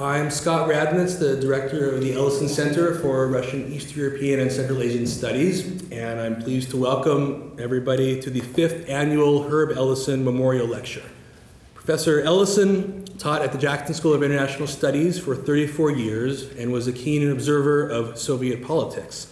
[0.00, 4.80] I'm Scott Radnitz, the director of the Ellison Center for Russian, East European, and Central
[4.80, 10.66] Asian Studies, and I'm pleased to welcome everybody to the fifth annual Herb Ellison Memorial
[10.66, 11.02] Lecture.
[11.74, 16.86] Professor Ellison taught at the Jackson School of International Studies for 34 years and was
[16.88, 19.30] a keen observer of Soviet politics.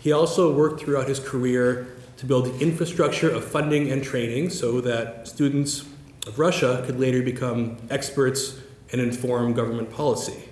[0.00, 1.86] He also worked throughout his career
[2.18, 5.86] to build the infrastructure of funding and training so that students
[6.26, 8.60] of Russia could later become experts
[8.92, 10.48] and inform government policy.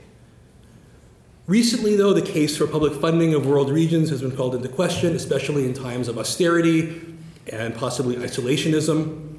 [1.46, 5.16] Recently, though, the case for public funding of world regions has been called into question,
[5.16, 7.02] especially in times of austerity
[7.52, 9.38] and possibly isolationism.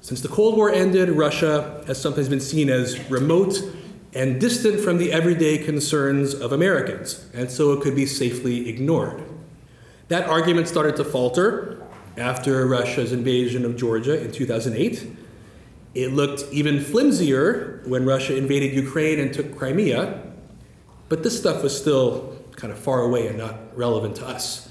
[0.00, 3.60] Since the Cold War ended, Russia has sometimes been seen as remote
[4.14, 9.22] and distant from the everyday concerns of Americans, and so it could be safely ignored.
[10.08, 15.17] That argument started to falter after Russia's invasion of Georgia in 2008
[15.98, 20.22] it looked even flimsier when Russia invaded Ukraine and took Crimea,
[21.08, 24.70] but this stuff was still kind of far away and not relevant to us.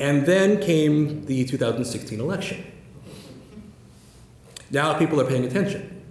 [0.00, 2.64] And then came the 2016 election.
[4.72, 6.04] Now people are paying attention.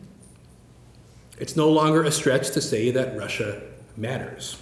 [1.37, 3.61] It's no longer a stretch to say that Russia
[3.97, 4.57] matters.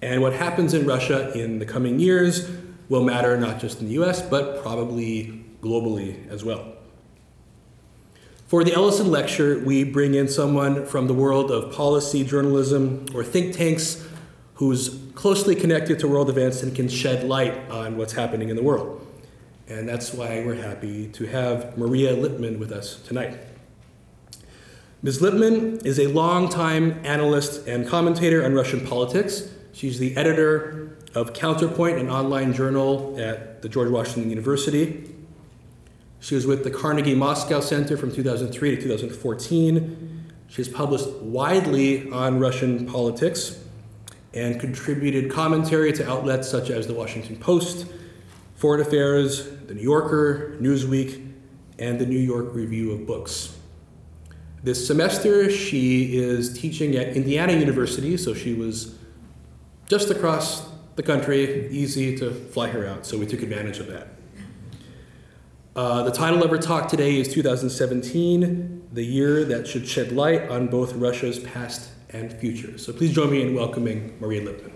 [0.00, 2.48] And what happens in Russia in the coming years
[2.88, 6.75] will matter not just in the US, but probably globally as well.
[8.46, 13.24] For the Ellison Lecture, we bring in someone from the world of policy, journalism, or
[13.24, 14.06] think tanks
[14.54, 18.62] who's closely connected to world events and can shed light on what's happening in the
[18.62, 19.04] world.
[19.66, 23.36] And that's why we're happy to have Maria Lipman with us tonight.
[25.02, 25.18] Ms.
[25.18, 29.50] Lipman is a longtime analyst and commentator on Russian politics.
[29.72, 35.15] She's the editor of Counterpoint, an online journal at the George Washington University.
[36.26, 40.24] She was with the Carnegie Moscow Center from 2003 to 2014.
[40.48, 43.62] She has published widely on Russian politics
[44.34, 47.86] and contributed commentary to outlets such as the Washington Post,
[48.56, 51.32] Foreign Affairs, The New Yorker, Newsweek,
[51.78, 53.56] and the New York Review of Books.
[54.64, 58.98] This semester, she is teaching at Indiana University, so she was
[59.86, 64.15] just across the country, easy to fly her out, so we took advantage of that.
[65.76, 70.48] Uh, the title of our talk today is 2017, the year that should shed light
[70.48, 72.78] on both Russia's past and future.
[72.78, 74.72] So please join me in welcoming Maria Lipman.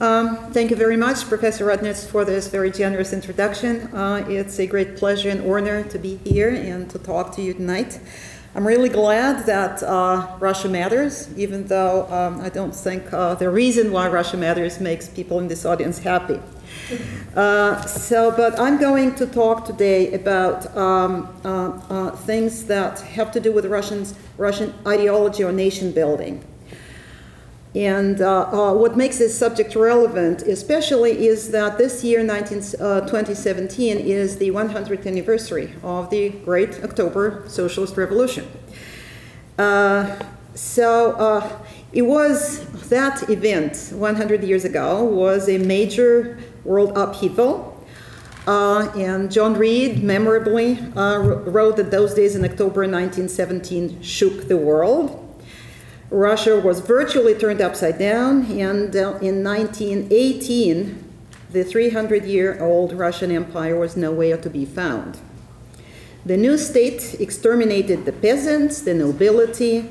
[0.00, 3.82] Um, thank you very much, Professor Radnitz, for this very generous introduction.
[3.94, 7.52] Uh, it's a great pleasure and honor to be here and to talk to you
[7.52, 8.00] tonight.
[8.54, 13.48] I'm really glad that uh, Russia matters, even though um, I don't think uh, the
[13.48, 16.38] reason why Russia matters makes people in this audience happy.
[17.34, 23.32] Uh, so, but I'm going to talk today about um, uh, uh, things that have
[23.32, 26.44] to do with Russians, Russian ideology or nation building.
[27.74, 33.00] And uh, uh, what makes this subject relevant, especially, is that this year, 19, uh,
[33.00, 38.46] 2017, is the 100th anniversary of the Great October Socialist Revolution.
[39.58, 40.22] Uh,
[40.54, 41.62] so uh,
[41.94, 47.70] it was that event 100 years ago was a major world upheaval.
[48.46, 55.21] Uh, and John Reed memorably wrote that those days in October 1917 shook the world.
[56.12, 61.02] Russia was virtually turned upside down, and uh, in 1918,
[61.50, 65.18] the 300 year old Russian Empire was nowhere to be found.
[66.26, 69.90] The new state exterminated the peasants, the nobility,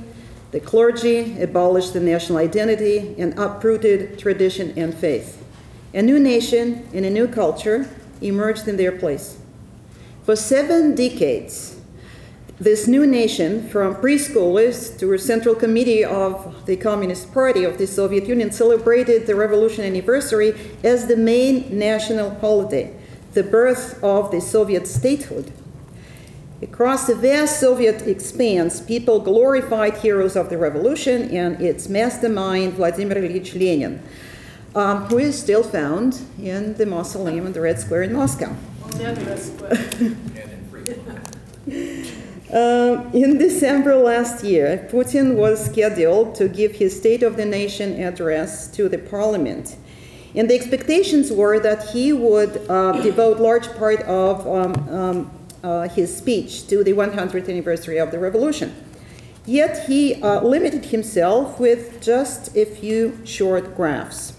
[0.51, 5.43] the clergy, abolished the national identity, and uprooted tradition and faith.
[5.91, 7.89] A new nation and a new culture
[8.21, 9.39] emerged in their place.
[10.23, 11.80] For seven decades,
[12.61, 17.87] this new nation, from preschoolers to a central committee of the Communist Party of the
[17.87, 20.53] Soviet Union, celebrated the revolution anniversary
[20.83, 22.95] as the main national holiday,
[23.33, 25.51] the birth of the Soviet statehood.
[26.61, 33.17] Across the vast Soviet expanse, people glorified heroes of the revolution and its mastermind, Vladimir
[33.17, 34.03] Ilyich Lenin,
[34.75, 38.55] um, who is still found in the mausoleum in the Red Square in Moscow.
[42.51, 48.03] Uh, in December last year, Putin was scheduled to give his State of the Nation
[48.03, 49.77] address to the parliament.
[50.35, 55.31] And the expectations were that he would uh, devote large part of um, um,
[55.63, 58.75] uh, his speech to the 100th anniversary of the revolution.
[59.45, 64.33] Yet he uh, limited himself with just a few short graphs.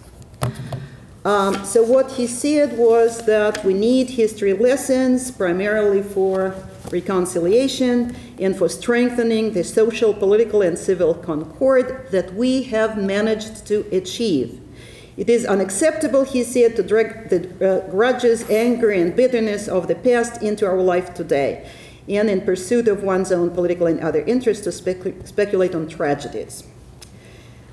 [1.25, 6.55] Um, so, what he said was that we need history lessons primarily for
[6.93, 13.87] reconciliation and for strengthening the social, political, and civil concord that we have managed to
[13.91, 14.61] achieve.
[15.17, 19.95] It is unacceptable, he said, to drag the uh, grudges, anger, and bitterness of the
[19.95, 21.69] past into our life today,
[22.09, 26.65] and in pursuit of one's own political and other interests to specu- speculate on tragedies.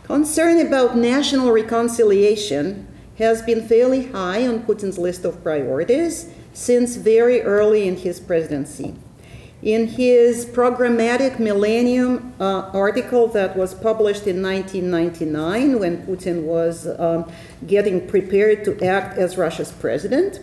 [0.04, 2.88] Concern about national reconciliation
[3.19, 8.95] has been fairly high on Putin's list of priorities since very early in his presidency.
[9.61, 17.29] In his programmatic millennium uh, article that was published in 1999, when Putin was um,
[17.67, 20.39] getting prepared to act as Russia's president,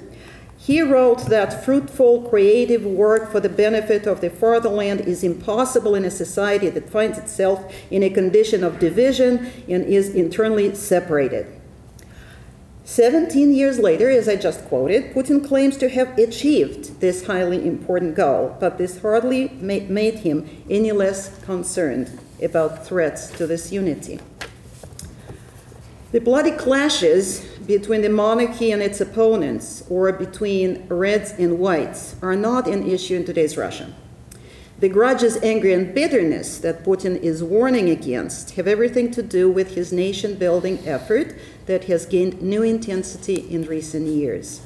[0.58, 6.04] he wrote that fruitful creative work for the benefit of the fatherland is impossible in
[6.04, 11.55] a society that finds itself in a condition of division and is internally separated.
[12.86, 18.14] 17 years later, as I just quoted, Putin claims to have achieved this highly important
[18.14, 24.20] goal, but this hardly made him any less concerned about threats to this unity.
[26.12, 32.36] The bloody clashes between the monarchy and its opponents, or between reds and whites, are
[32.36, 33.92] not an issue in today's Russia.
[34.78, 39.74] The grudges, anger, and bitterness that Putin is warning against have everything to do with
[39.74, 41.36] his nation building effort
[41.66, 44.62] that has gained new intensity in recent years.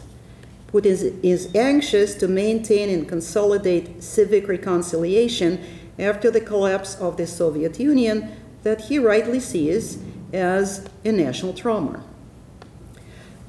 [0.72, 5.60] Putin is anxious to maintain and consolidate civic reconciliation
[5.98, 8.30] after the collapse of the Soviet Union
[8.62, 9.98] that he rightly sees
[10.32, 12.04] as a national trauma.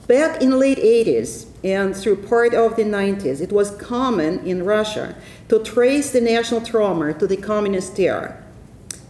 [0.07, 4.65] Back in the late 80s and through part of the 90s, it was common in
[4.65, 5.15] Russia
[5.47, 8.41] to trace the national trauma to the communist era.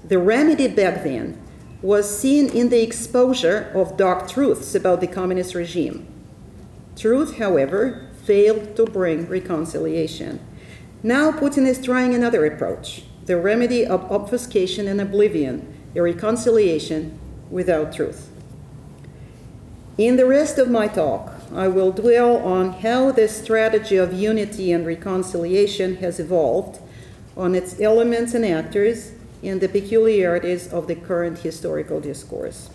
[0.04, 1.41] The remedy back then
[1.82, 6.08] was seen in the exposure of dark truths about the communist regime.
[6.96, 10.40] Truth, however, failed to bring reconciliation.
[11.04, 17.18] Now Putin is trying another approach the remedy of obfuscation and oblivion, a reconciliation
[17.50, 18.30] without truth.
[19.98, 24.72] In the rest of my talk, I will dwell on how this strategy of unity
[24.72, 26.80] and reconciliation has evolved,
[27.38, 29.12] on its elements and actors,
[29.44, 32.70] and the peculiarities of the current historical discourse.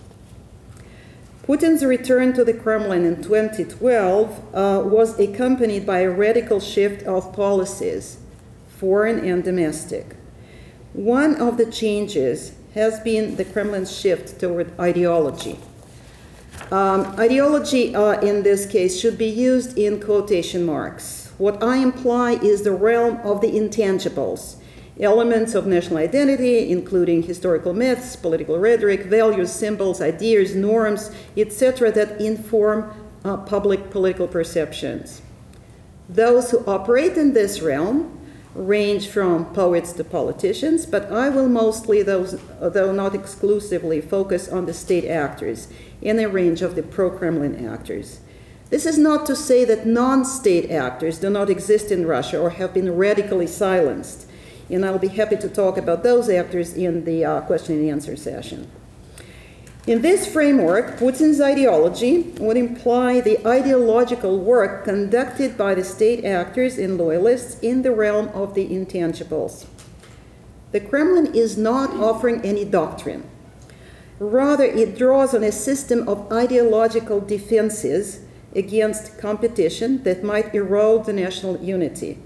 [1.47, 7.33] Putin's return to the Kremlin in 2012 uh, was accompanied by a radical shift of
[7.33, 8.19] policies,
[8.69, 10.17] foreign and domestic.
[10.93, 15.59] One of the changes has been the Kremlin's shift toward ideology.
[16.73, 21.33] Um, ideology, uh, in this case, should be used in quotation marks.
[21.39, 24.57] What I imply is the realm of the intangibles,
[25.01, 32.21] elements of national identity, including historical myths, political rhetoric, values, symbols, ideas, norms, etc., that
[32.21, 32.91] inform
[33.25, 35.21] uh, public political perceptions.
[36.09, 38.13] Those who operate in this realm
[38.55, 44.67] range from poets to politicians, but I will mostly, those, though not exclusively, focus on
[44.67, 45.69] the state actors
[46.01, 48.21] in a range of the pro Kremlin actors.
[48.71, 52.51] This is not to say that non state actors do not exist in Russia or
[52.51, 54.26] have been radically silenced,
[54.71, 58.17] and I'll be happy to talk about those actors in the uh, question and answer
[58.17, 58.71] session.
[59.87, 66.77] In this framework, Putin's ideology would imply the ideological work conducted by the state actors
[66.77, 69.67] and loyalists in the realm of the intangibles.
[70.73, 73.31] The Kremlin is not offering any doctrine.
[74.19, 78.21] Rather, it draws on a system of ideological defenses
[78.57, 82.19] against competition that might erode the national unity,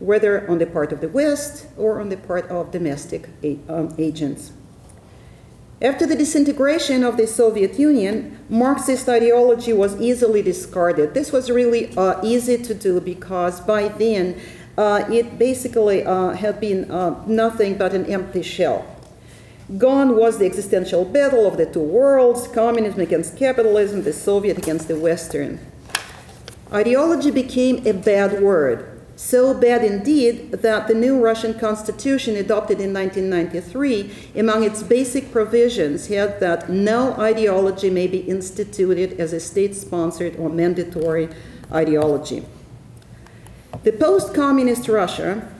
[0.00, 3.28] whether on the part of the West or on the part of domestic
[3.68, 4.52] um, agents.
[5.80, 11.14] After the disintegration of the Soviet Union, Marxist ideology was easily discarded.
[11.14, 14.40] This was really uh, easy to do because by then
[14.76, 18.86] uh, it basically uh, had been uh, nothing but an empty shell.
[19.76, 24.88] Gone was the existential battle of the two worlds communism against capitalism, the Soviet against
[24.88, 25.60] the Western.
[26.72, 32.94] Ideology became a bad word so bad indeed that the new Russian constitution adopted in
[32.94, 39.74] 1993, among its basic provisions, had that no ideology may be instituted as a state
[39.74, 41.28] sponsored or mandatory
[41.72, 42.46] ideology.
[43.82, 45.50] The post communist Russia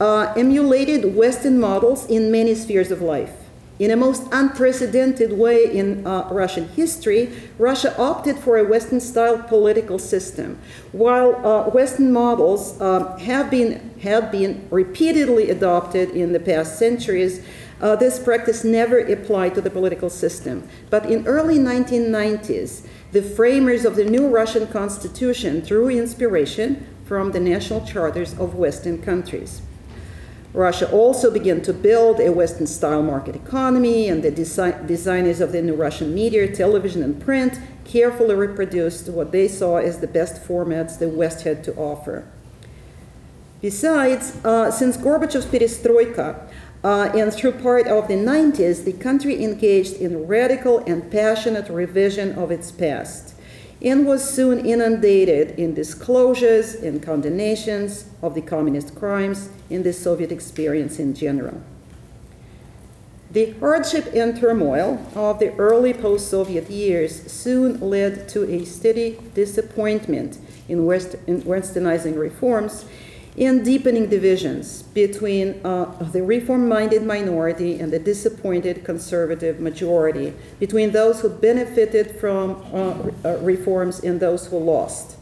[0.00, 3.41] uh, emulated Western models in many spheres of life.
[3.82, 9.42] In a most unprecedented way in uh, Russian history, Russia opted for a Western style
[9.42, 10.60] political system.
[10.92, 17.44] While uh, Western models uh, have, been, have been repeatedly adopted in the past centuries,
[17.80, 20.62] uh, this practice never applied to the political system.
[20.88, 27.40] But in early 1990s, the framers of the new Russian constitution drew inspiration from the
[27.40, 29.60] national charters of Western countries.
[30.54, 35.52] Russia also began to build a Western style market economy, and the desi- designers of
[35.52, 40.42] the new Russian media, television, and print carefully reproduced what they saw as the best
[40.46, 42.24] formats the West had to offer.
[43.62, 46.46] Besides, uh, since Gorbachev's perestroika
[46.84, 52.32] uh, and through part of the 90s, the country engaged in radical and passionate revision
[52.32, 53.31] of its past
[53.82, 60.30] and was soon inundated in disclosures and condemnations of the communist crimes and the Soviet
[60.30, 61.60] experience in general.
[63.32, 69.18] The hardship and turmoil of the early post Soviet years soon led to a steady
[69.34, 72.84] disappointment in, West, in westernizing reforms
[73.38, 80.90] and deepening divisions between uh, the reform minded minority and the disappointed conservative majority, between
[80.90, 85.16] those who benefited from uh, uh, reforms and those who lost.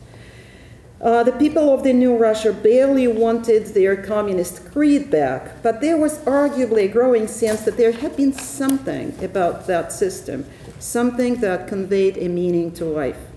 [1.01, 5.97] Uh, the people of the new Russia barely wanted their communist creed back, but there
[5.97, 10.45] was arguably a growing sense that there had been something about that system,
[10.79, 13.30] something that conveyed a meaning to life.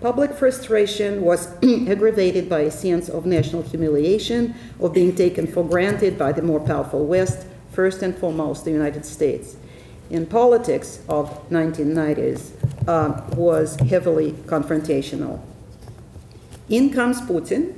[0.00, 1.48] Public frustration was
[1.88, 6.60] aggravated by a sense of national humiliation, of being taken for granted by the more
[6.60, 9.56] powerful West, first and foremost the United States.
[10.08, 12.52] In politics of 1990s
[12.86, 15.40] uh, was heavily confrontational.
[16.68, 17.74] In comes Putin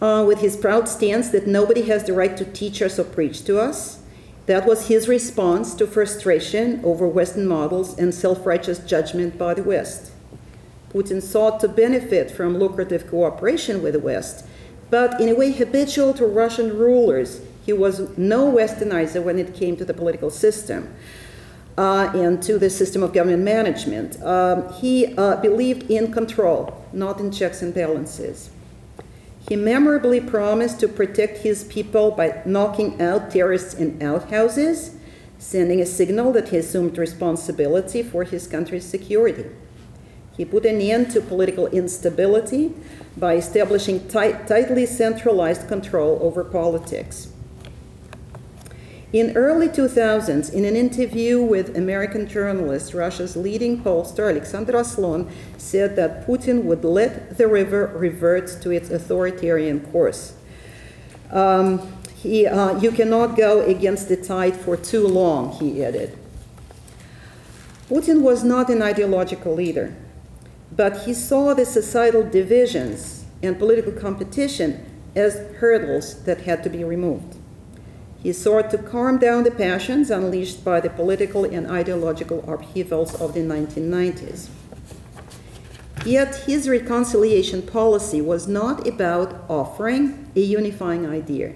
[0.00, 3.44] uh, with his proud stance that nobody has the right to teach us or preach
[3.44, 4.02] to us.
[4.46, 9.62] That was his response to frustration over Western models and self righteous judgment by the
[9.62, 10.12] West.
[10.96, 14.46] Putin sought to benefit from lucrative cooperation with the West,
[14.88, 19.76] but in a way habitual to Russian rulers, he was no westernizer when it came
[19.76, 20.94] to the political system.
[21.76, 24.18] Uh, and to the system of government management.
[24.22, 28.48] Um, he uh, believed in control, not in checks and balances.
[29.46, 34.96] He memorably promised to protect his people by knocking out terrorists in outhouses,
[35.38, 39.44] sending a signal that he assumed responsibility for his country's security.
[40.36, 42.74] He put an end to political instability
[43.16, 47.28] by establishing tight, tightly centralized control over politics.
[49.12, 55.96] In early 2000s, in an interview with American journalist, Russia's leading pollster Alexander Oslon said
[55.96, 60.34] that Putin would let the river revert to its authoritarian course.
[61.30, 61.80] Um,
[62.16, 66.18] he, uh, you cannot go against the tide for too long, he added.
[67.88, 69.96] Putin was not an ideological leader.
[70.76, 76.84] But he saw the societal divisions and political competition as hurdles that had to be
[76.84, 77.36] removed.
[78.22, 83.34] He sought to calm down the passions unleashed by the political and ideological upheavals of
[83.34, 84.48] the 1990s.
[86.04, 91.54] Yet his reconciliation policy was not about offering a unifying idea.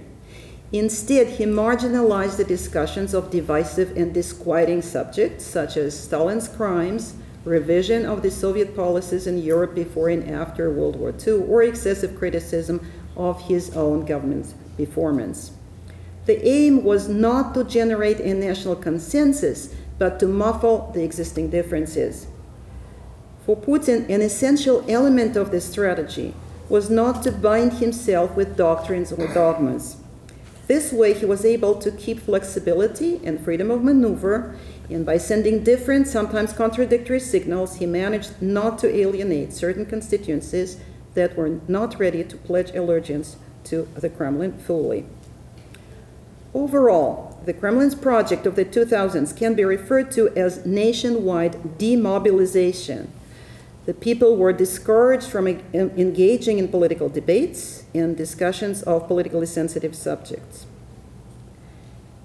[0.73, 8.04] Instead, he marginalized the discussions of divisive and disquieting subjects such as Stalin's crimes, revision
[8.04, 12.87] of the Soviet policies in Europe before and after World War II, or excessive criticism
[13.16, 15.52] of his own government's performance.
[16.26, 22.26] The aim was not to generate a national consensus, but to muffle the existing differences.
[23.44, 26.35] For Putin, an essential element of this strategy
[26.68, 29.97] was not to bind himself with doctrines or dogmas.
[30.68, 34.54] This way, he was able to keep flexibility and freedom of maneuver
[34.90, 40.78] and by sending different, sometimes contradictory signals, he managed not to alienate certain constituencies
[41.14, 45.06] that were not ready to pledge allegiance to the Kremlin fully.
[46.52, 53.12] Overall, the Kremlin's project of the 2000s can be referred to as nationwide demobilization.
[53.87, 60.66] The people were discouraged from engaging in political debates and discussions of politically sensitive subjects.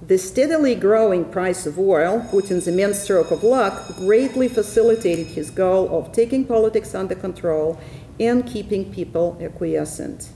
[0.07, 5.89] The steadily growing price of oil, Putin's immense stroke of luck, greatly facilitated his goal
[5.97, 7.79] of taking politics under control
[8.19, 10.29] and keeping people acquiescent.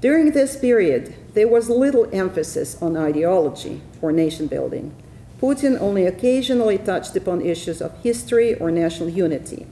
[0.00, 4.94] During this period, there was little emphasis on ideology or nation building.
[5.40, 9.66] Putin only occasionally touched upon issues of history or national unity.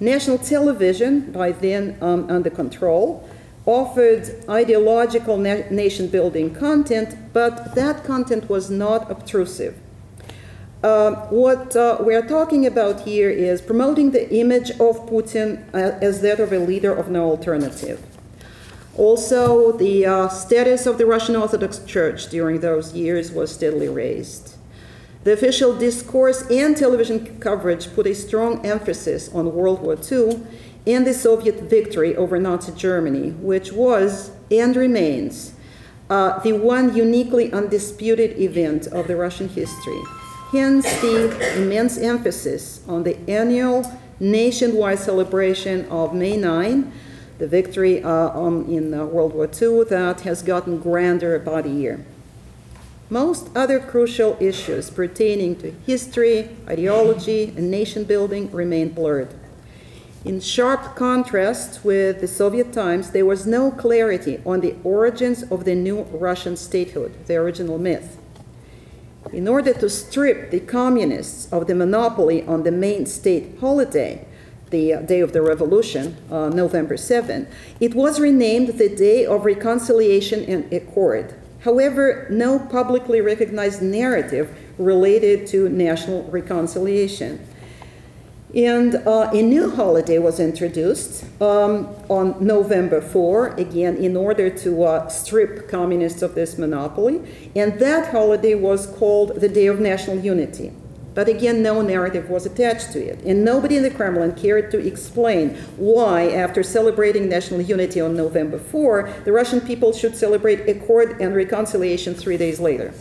[0.00, 3.28] National television, by then um, under control,
[3.70, 9.74] offered ideological na- nation building content, but that content was not obtrusive.
[10.82, 16.22] Uh, what uh, we're talking about here is promoting the image of Putin uh, as
[16.22, 18.00] that of a leader of no alternative.
[18.96, 24.56] Also, the uh, status of the Russian Orthodox Church during those years was steadily raised.
[25.22, 30.42] The official discourse and television coverage put a strong emphasis on World War II
[30.86, 35.54] and the Soviet victory over Nazi Germany, which was and remains
[36.08, 40.00] uh, the one uniquely undisputed event of the Russian history.
[40.50, 43.84] Hence, the immense emphasis on the annual
[44.18, 46.92] nationwide celebration of May 9,
[47.38, 51.70] the victory uh, um, in uh, World War II, that has gotten grander by the
[51.70, 52.04] year.
[53.08, 59.34] Most other crucial issues pertaining to history, ideology, and nation building remain blurred.
[60.22, 65.64] In sharp contrast with the Soviet times, there was no clarity on the origins of
[65.64, 68.18] the new Russian statehood, the original myth.
[69.32, 74.26] In order to strip the communists of the monopoly on the main state holiday,
[74.68, 77.48] the day of the revolution, uh, November 7,
[77.80, 81.34] it was renamed the Day of Reconciliation and Accord.
[81.60, 87.40] However, no publicly recognized narrative related to national reconciliation.
[88.54, 94.82] And uh, a new holiday was introduced um, on November 4, again, in order to
[94.82, 97.20] uh, strip communists of this monopoly.
[97.54, 100.72] And that holiday was called the Day of National Unity.
[101.14, 103.22] But again, no narrative was attached to it.
[103.24, 108.58] And nobody in the Kremlin cared to explain why, after celebrating national unity on November
[108.58, 112.94] 4, the Russian people should celebrate accord and reconciliation three days later.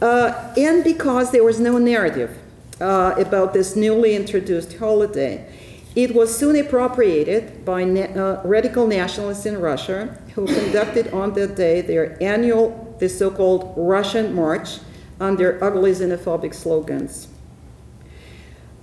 [0.00, 2.38] Uh, and because there was no narrative
[2.82, 5.46] uh, about this newly introduced holiday.
[5.94, 11.54] It was soon appropriated by na- uh, radical nationalists in Russia who conducted on that
[11.54, 14.78] day their annual, the so called Russian March,
[15.20, 17.28] under ugly xenophobic slogans.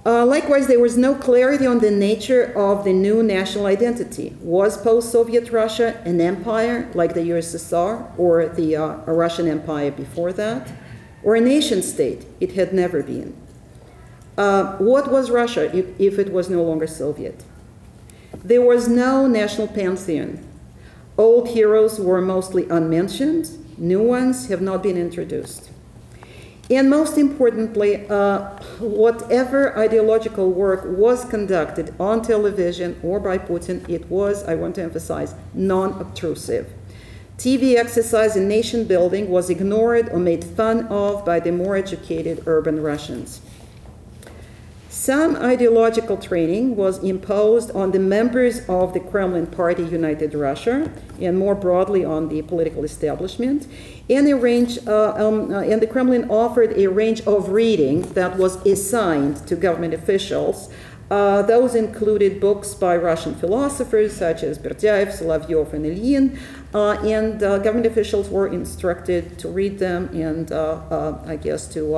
[0.05, 4.35] Uh, likewise, there was no clarity on the nature of the new national identity.
[4.39, 10.31] Was post Soviet Russia an empire like the USSR or the uh, Russian Empire before
[10.33, 10.71] that?
[11.21, 12.25] Or a nation state?
[12.39, 13.35] It had never been.
[14.39, 17.43] Uh, what was Russia if, if it was no longer Soviet?
[18.41, 20.39] There was no national pantheon.
[21.17, 25.69] Old heroes were mostly unmentioned, new ones have not been introduced.
[26.69, 34.09] And most importantly, uh, whatever ideological work was conducted on television or by Putin, it
[34.09, 36.71] was, I want to emphasize, non obtrusive.
[37.37, 42.43] TV exercise in nation building was ignored or made fun of by the more educated
[42.45, 43.41] urban Russians.
[45.09, 51.35] Some ideological training was imposed on the members of the Kremlin Party United Russia and
[51.35, 53.65] more broadly on the political establishment.
[54.07, 58.37] And, a range, uh, um, uh, and the Kremlin offered a range of reading that
[58.37, 60.71] was assigned to government officials.
[61.09, 66.37] Uh, those included books by Russian philosophers such as Berdyaev, Solovyov, and Ilyin,
[66.75, 71.97] uh, and uh, government officials were instructed to read them and, uh, I guess, to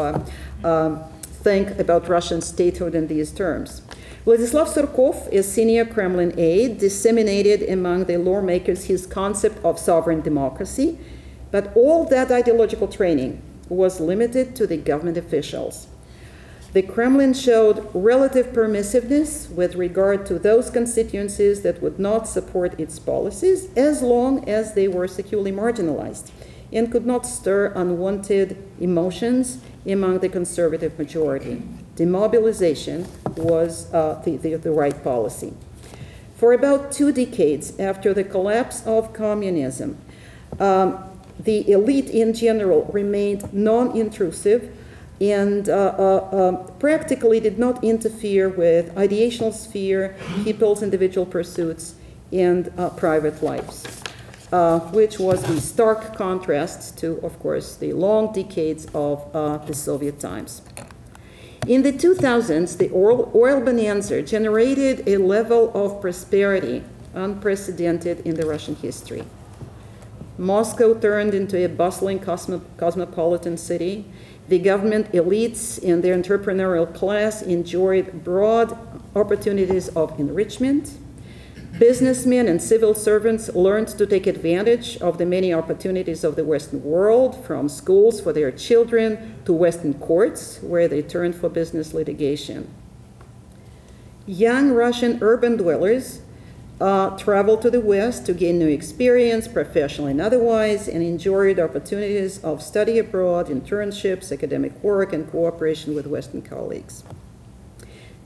[0.63, 1.03] um,
[1.43, 3.81] think about Russian statehood in these terms.
[4.25, 10.99] Vladislav Surkov, a senior Kremlin aide, disseminated among the lawmakers his concept of sovereign democracy,
[11.49, 15.87] but all that ideological training was limited to the government officials.
[16.73, 22.97] The Kremlin showed relative permissiveness with regard to those constituencies that would not support its
[22.97, 26.31] policies as long as they were securely marginalized
[26.71, 31.61] and could not stir unwanted emotions among the conservative majority.
[31.95, 35.53] Demobilization was uh, the, the, the right policy.
[36.35, 39.97] For about two decades after the collapse of communism,
[40.59, 41.03] um,
[41.39, 44.75] the elite in general remained non intrusive
[45.19, 51.93] and uh, uh, um, practically did not interfere with ideational sphere, people's individual pursuits,
[52.31, 54.00] and uh, private lives
[54.51, 59.73] uh, which was in stark contrast to, of course, the long decades of uh, the
[59.73, 60.61] Soviet times.
[61.67, 66.83] In the 2000s, the oil, oil bonanza generated a level of prosperity
[67.13, 69.23] unprecedented in the Russian history.
[70.37, 74.05] Moscow turned into a bustling cosmo- cosmopolitan city.
[74.47, 78.75] The government elites and their entrepreneurial class enjoyed broad
[79.15, 80.97] opportunities of enrichment
[81.79, 86.83] Businessmen and civil servants learned to take advantage of the many opportunities of the Western
[86.83, 92.69] world, from schools for their children to Western courts, where they turned for business litigation.
[94.27, 96.21] Young Russian urban dwellers
[96.81, 102.43] uh, traveled to the West to gain new experience, professional and otherwise, and enjoyed opportunities
[102.43, 107.03] of study abroad, internships, academic work, and cooperation with Western colleagues.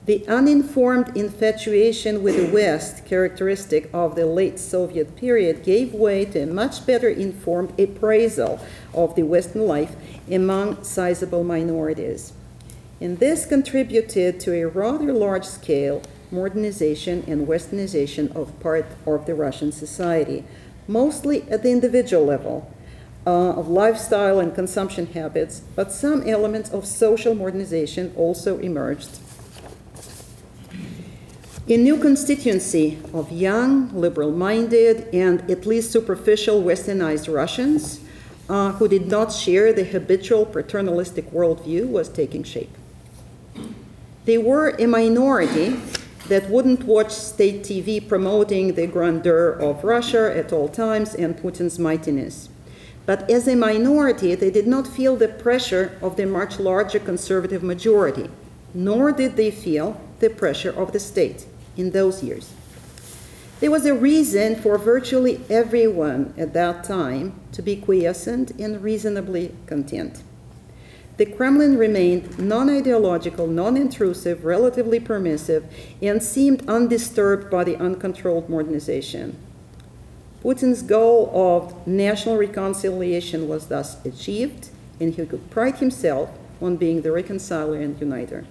[0.05, 6.43] The uninformed infatuation with the West, characteristic of the late Soviet period, gave way to
[6.43, 8.59] a much better informed appraisal
[8.93, 9.95] of the Western life
[10.29, 12.33] among sizable minorities.
[13.01, 19.33] And this contributed to a rather large scale modernization and westernization of part of the
[19.33, 20.43] Russian society,
[20.87, 22.71] mostly at the individual level
[23.25, 29.19] uh, of lifestyle and consumption habits, but some elements of social modernization also emerged.
[31.67, 38.01] A new constituency of young, liberal minded, and at least superficial westernized Russians
[38.47, 42.69] uh, who did not share the habitual paternalistic worldview was taking shape.
[44.25, 45.79] They were a minority
[46.27, 51.79] that wouldn't watch state TV promoting the grandeur of Russia at all times and Putin's
[51.79, 52.47] mightiness.
[53.07, 57.63] But as a minority, they did not feel the pressure of the much larger conservative
[57.63, 58.29] majority,
[58.75, 61.47] nor did they feel the pressure of the state
[61.77, 62.53] in those years.
[63.59, 69.55] There was a reason for virtually everyone at that time to be quiescent and reasonably
[69.65, 70.23] content
[71.17, 75.65] the Kremlin remained non ideological, non intrusive, relatively permissive,
[76.01, 79.37] and seemed undisturbed by the uncontrolled modernization.
[80.41, 86.29] Putin's goal of national reconciliation was thus achieved, and he could pride himself
[86.61, 88.45] on being the reconciler and uniter.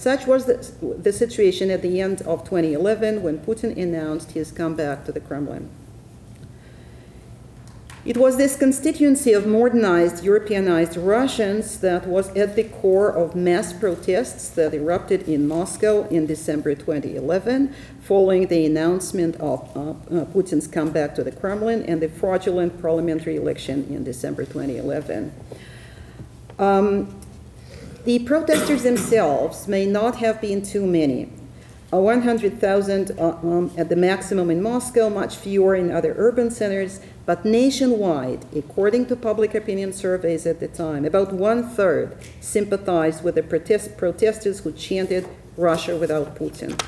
[0.00, 5.04] Such was the, the situation at the end of 2011 when Putin announced his comeback
[5.04, 5.68] to the Kremlin.
[8.06, 13.74] It was this constituency of modernized, Europeanized Russians that was at the core of mass
[13.74, 20.66] protests that erupted in Moscow in December 2011, following the announcement of uh, uh, Putin's
[20.66, 25.30] comeback to the Kremlin and the fraudulent parliamentary election in December 2011.
[26.58, 27.19] Um,
[28.04, 31.30] the protesters themselves may not have been too many.
[31.92, 37.00] Uh, 100,000 uh, um, at the maximum in Moscow, much fewer in other urban centers,
[37.26, 43.34] but nationwide, according to public opinion surveys at the time, about one third sympathized with
[43.34, 46.80] the protest- protesters who chanted Russia without Putin.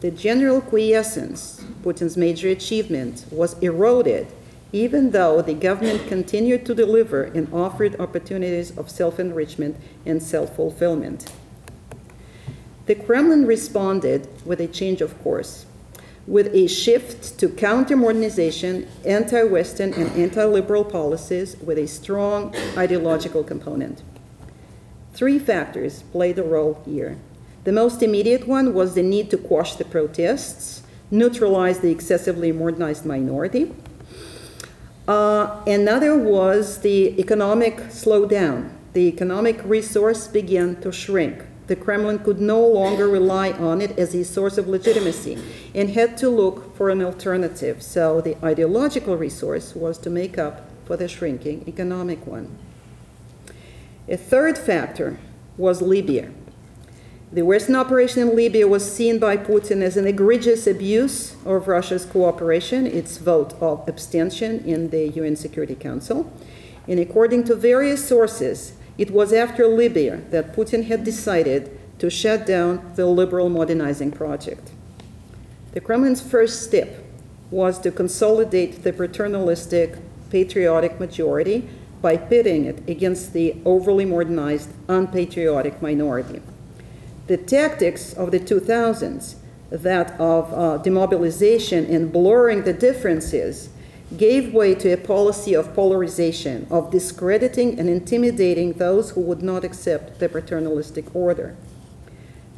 [0.00, 4.26] The general quiescence, Putin's major achievement, was eroded
[4.72, 10.56] even though the government continued to deliver and offered opportunities of self enrichment and self
[10.56, 11.30] fulfillment.
[12.86, 15.66] The Kremlin responded with a change of course
[16.26, 22.54] with a shift to counter modernization, anti Western, and anti liberal policies with a strong
[22.76, 24.02] ideological component.
[25.12, 27.18] Three factors played a role here.
[27.64, 33.04] The most immediate one was the need to quash the protests, neutralize the excessively modernized
[33.04, 33.74] minority.
[35.08, 38.70] Uh, another was the economic slowdown.
[38.92, 44.14] The economic resource began to shrink the Kremlin could no longer rely on it as
[44.14, 45.38] a source of legitimacy
[45.74, 47.82] and had to look for an alternative.
[47.82, 52.58] So the ideological resource was to make up for the shrinking economic one.
[54.08, 55.18] A third factor
[55.56, 56.30] was Libya.
[57.34, 62.04] The Western operation in Libya was seen by Putin as an egregious abuse of Russia's
[62.04, 66.30] cooperation, its vote of abstention in the UN Security Council.
[66.86, 72.44] And according to various sources, it was after Libya that Putin had decided to shut
[72.44, 74.70] down the liberal modernizing project.
[75.72, 77.02] The Kremlin's first step
[77.50, 79.96] was to consolidate the paternalistic,
[80.28, 81.66] patriotic majority
[82.02, 86.42] by pitting it against the overly modernized, unpatriotic minority.
[87.26, 89.36] The tactics of the 2000s,
[89.70, 93.70] that of uh, demobilization and blurring the differences
[94.16, 99.64] gave way to a policy of polarization, of discrediting and intimidating those who would not
[99.64, 101.56] accept the paternalistic order.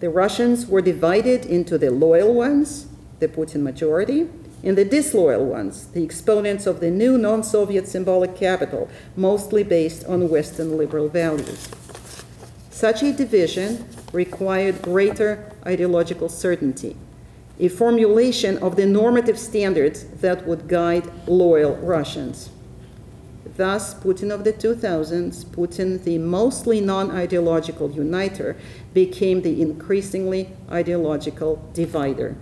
[0.01, 2.87] The Russians were divided into the loyal ones,
[3.21, 4.29] the Putin majority,
[4.65, 10.05] and the disloyal ones, the exponents of the new non Soviet symbolic capital, mostly based
[10.07, 11.69] on Western liberal values.
[12.71, 16.97] Such a division required greater ideological certainty
[17.59, 22.51] a formulation of the normative standards that would guide loyal Russians.
[23.57, 28.57] Thus, Putin of the 2000s, Putin, the mostly non ideological uniter,
[28.93, 32.37] became the increasingly ideological divider.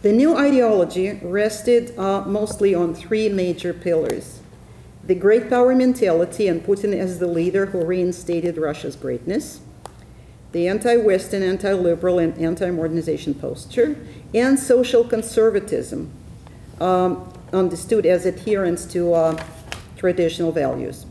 [0.00, 4.40] The new ideology rested uh, mostly on three major pillars
[5.08, 9.60] the great power mentality and Putin as the leader who reinstated Russia's greatness,
[10.52, 13.96] the anti Western, anti liberal, and anti modernization posture,
[14.34, 16.12] and social conservatism,
[16.78, 19.42] um, understood as adherence to uh,
[19.96, 21.06] traditional values.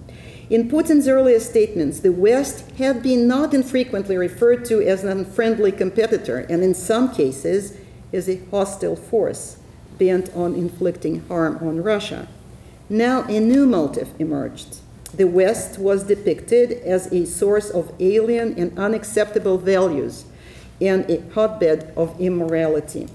[0.52, 5.72] In Putin's earlier statements, the West had been not infrequently referred to as an unfriendly
[5.72, 7.76] competitor, and in some cases,
[8.14, 9.58] as a hostile force
[9.98, 12.28] bent on inflicting harm on Russia.
[12.90, 14.78] Now, a new motive emerged.
[15.14, 20.24] The West was depicted as a source of alien and unacceptable values
[20.80, 23.10] and a hotbed of immorality.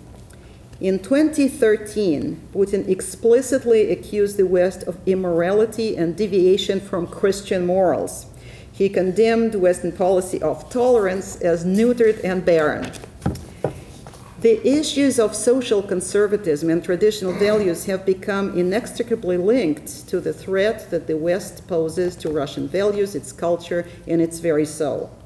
[0.78, 8.26] In 2013, Putin explicitly accused the West of immorality and deviation from Christian morals.
[8.72, 12.92] He condemned Western policy of tolerance as neutered and barren.
[14.42, 20.90] The issues of social conservatism and traditional values have become inextricably linked to the threat
[20.90, 25.16] that the West poses to Russian values, its culture, and its very soul.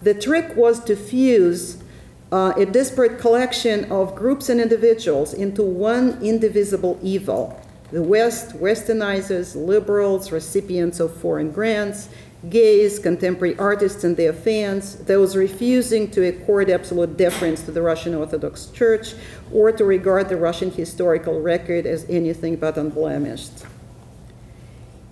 [0.00, 1.82] The trick was to fuse
[2.30, 7.60] uh, a disparate collection of groups and individuals into one indivisible evil.
[7.90, 12.08] The West, westernizers, liberals, recipients of foreign grants,
[12.48, 18.14] gays, contemporary artists and their fans, those refusing to accord absolute deference to the Russian
[18.14, 19.14] Orthodox Church
[19.52, 23.64] or to regard the Russian historical record as anything but unblemished.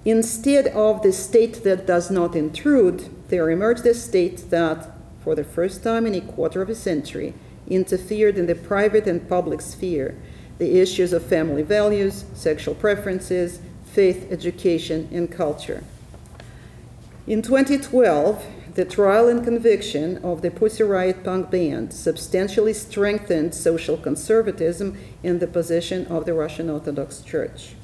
[0.05, 4.91] Instead of the state that does not intrude, there emerged a state that
[5.25, 7.33] for the first time in a quarter of a century,
[7.67, 10.15] interfered in the private and public sphere
[10.59, 15.83] the issues of family values, sexual preferences, faith, education, and culture.
[17.27, 23.97] In 2012, the trial and conviction of the Pussy Riot punk band substantially strengthened social
[23.97, 27.77] conservatism in the position of the Russian Orthodox Church.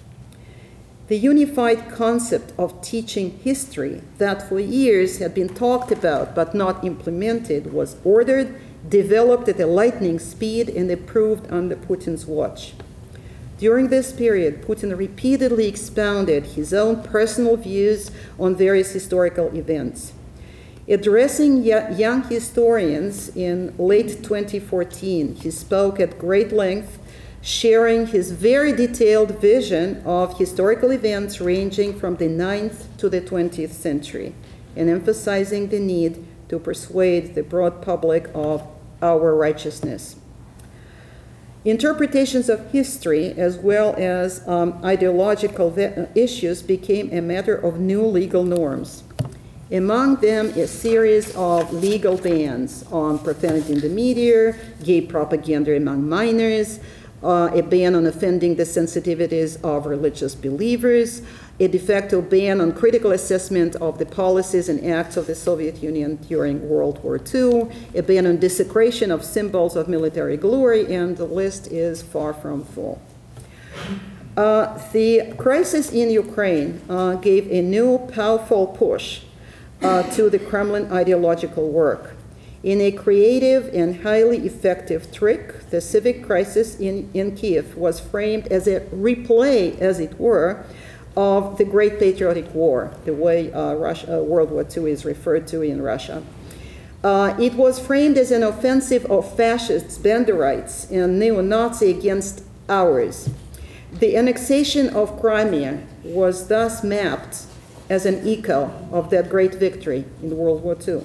[1.09, 6.85] The unified concept of teaching history that for years had been talked about but not
[6.85, 12.75] implemented was ordered, developed at a lightning speed, and approved under Putin's watch.
[13.61, 20.15] During this period, Putin repeatedly expounded his own personal views on various historical events.
[20.89, 26.99] Addressing young historians in late 2014, he spoke at great length
[27.43, 33.73] sharing his very detailed vision of historical events ranging from the 9th to the 20th
[33.73, 34.35] century,
[34.75, 38.67] and emphasizing the need to persuade the broad public of
[39.03, 40.17] our righteousness.
[41.65, 45.77] Interpretations of history, as well as um, ideological
[46.15, 49.05] issues, became a matter of new legal norms.
[49.71, 56.09] Among them, a series of legal bans on profanity in the media, gay propaganda among
[56.09, 56.81] minors,
[57.23, 61.21] uh, a ban on offending the sensitivities of religious believers,
[61.61, 65.83] a de facto ban on critical assessment of the policies and acts of the Soviet
[65.83, 71.19] Union during World War II, a ban on desecration of symbols of military glory, and
[71.19, 73.03] the list is far from full.
[74.39, 79.21] Uh, the crisis in Ukraine uh, gave a new powerful push
[79.83, 82.15] uh, to the Kremlin ideological work.
[82.63, 88.47] In a creative and highly effective trick, the civic crisis in, in Kiev was framed
[88.49, 90.65] as a replay, as it were,
[91.17, 95.47] of the Great Patriotic War, the way uh, Russia, uh, World War II is referred
[95.49, 96.23] to in Russia.
[97.03, 103.31] Uh, it was framed as an offensive of fascists, Banderites, and neo Nazi against ours.
[103.93, 107.47] The annexation of Crimea was thus mapped
[107.89, 111.03] as an echo of that great victory in World War II.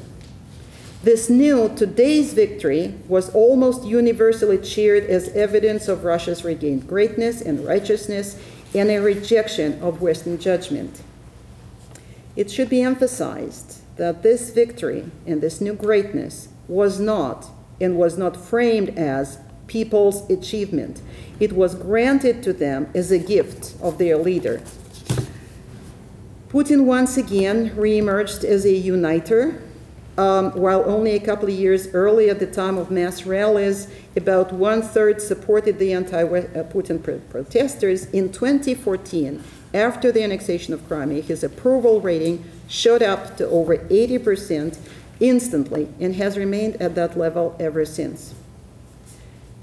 [1.01, 7.65] This new today's victory was almost universally cheered as evidence of Russia's regained greatness and
[7.65, 8.39] righteousness
[8.75, 11.01] and a rejection of Western judgment.
[12.35, 18.17] It should be emphasized that this victory and this new greatness was not and was
[18.17, 21.01] not framed as people's achievement.
[21.39, 24.61] It was granted to them as a gift of their leader.
[26.49, 29.61] Putin once again reemerged as a uniter
[30.17, 34.53] um, while only a couple of years early at the time of mass rallies, about
[34.53, 38.05] one third supported the anti Putin protesters.
[38.07, 44.77] In 2014, after the annexation of Crimea, his approval rating shot up to over 80%
[45.19, 48.33] instantly and has remained at that level ever since.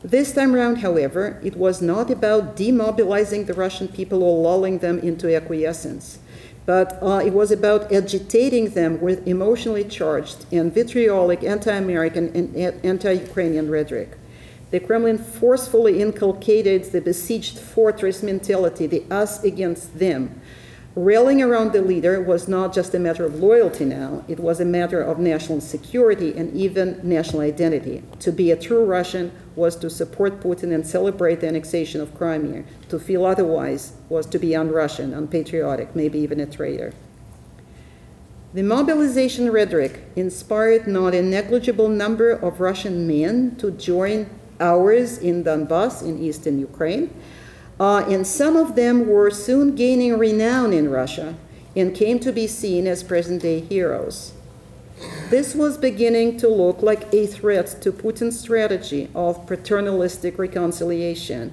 [0.04, 4.98] This time around, however, it was not about demobilizing the Russian people or lulling them
[4.98, 6.18] into acquiescence
[6.64, 12.84] but uh, it was about agitating them with emotionally charged and vitriolic anti American and
[12.84, 14.16] anti Ukrainian rhetoric.
[14.70, 20.40] The Kremlin forcefully inculcated the besieged fortress mentality, the us against them,
[20.94, 24.64] Rallying around the leader was not just a matter of loyalty now, it was a
[24.66, 28.02] matter of national security and even national identity.
[28.18, 32.64] To be a true Russian was to support Putin and celebrate the annexation of Crimea.
[32.88, 36.92] To feel otherwise was to be un Russian, unpatriotic, maybe even a traitor.
[38.54, 44.28] The mobilization rhetoric inspired not a negligible number of Russian men to join
[44.60, 47.10] ours in Donbass in eastern Ukraine
[47.82, 51.34] uh, and some of them were soon gaining renown in Russia
[51.74, 54.32] and came to be seen as present day heroes.
[55.30, 61.52] This was beginning to look like a threat to Putin's strategy of paternalistic reconciliation.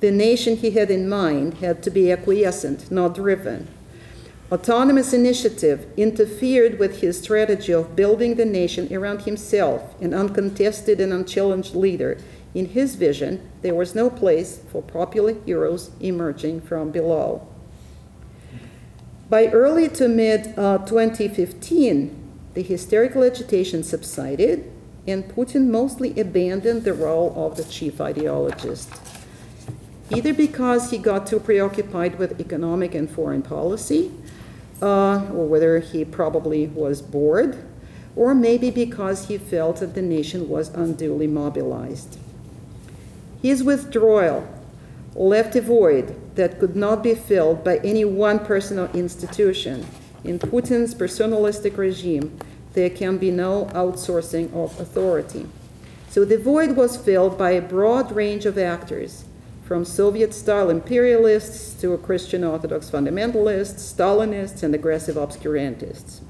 [0.00, 3.68] The nation he had in mind had to be acquiescent, not driven.
[4.52, 11.12] Autonomous initiative interfered with his strategy of building the nation around himself, an uncontested and
[11.12, 12.18] unchallenged leader
[12.54, 17.46] in his vision, there was no place for popular heroes emerging from below.
[19.28, 22.23] By early to mid uh, 2015,
[22.54, 24.70] the hysterical agitation subsided,
[25.06, 28.88] and Putin mostly abandoned the role of the chief ideologist.
[30.10, 34.12] Either because he got too preoccupied with economic and foreign policy,
[34.80, 37.64] uh, or whether he probably was bored,
[38.16, 42.18] or maybe because he felt that the nation was unduly mobilized.
[43.42, 44.46] His withdrawal
[45.14, 49.86] left a void that could not be filled by any one person or institution.
[50.24, 52.38] In Putin's personalistic regime,
[52.72, 55.46] there can be no outsourcing of authority.
[56.08, 59.24] So the void was filled by a broad range of actors,
[59.64, 66.20] from Soviet style imperialists to Christian Orthodox fundamentalists, Stalinists, and aggressive obscurantists.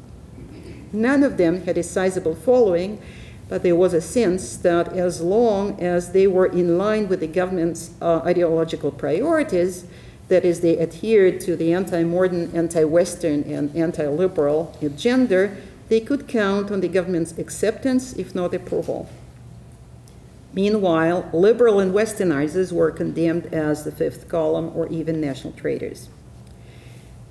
[0.92, 3.00] None of them had a sizable following,
[3.48, 7.26] but there was a sense that as long as they were in line with the
[7.26, 9.84] government's uh, ideological priorities,
[10.28, 15.56] that is, they adhered to the anti modern, anti Western, and anti liberal agenda,
[15.88, 19.08] they could count on the government's acceptance, if not approval.
[20.54, 26.08] Meanwhile, liberal and westernizers were condemned as the fifth column or even national traitors.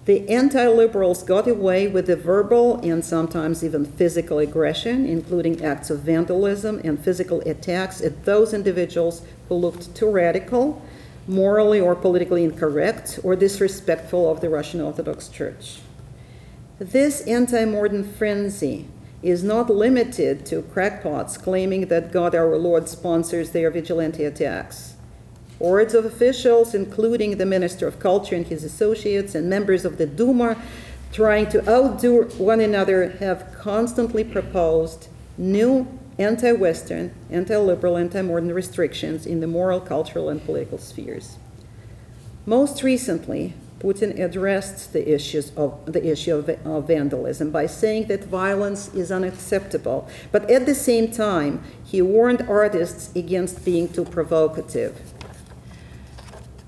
[0.06, 5.90] The anti liberals got away with the verbal and sometimes even physical aggression, including acts
[5.90, 10.82] of vandalism and physical attacks at those individuals who looked too radical,
[11.28, 15.80] morally or politically incorrect, or disrespectful of the Russian Orthodox Church.
[16.80, 18.88] This anti modern frenzy
[19.22, 24.96] is not limited to crackpots claiming that God our Lord sponsors their vigilante attacks.
[25.60, 30.06] Hordes of officials, including the Minister of Culture and his associates and members of the
[30.06, 30.62] Duma,
[31.14, 35.08] trying to outdo one another, have constantly proposed
[35.38, 41.38] new anti Western, anti liberal, anti modern restrictions in the moral, cultural, and political spheres.
[42.46, 48.24] Most recently, Putin addressed the, issues of, the issue of, of, vandalism by saying that
[48.24, 50.08] violence is unacceptable.
[50.32, 55.13] But at the same time, he warned artists against being too provocative.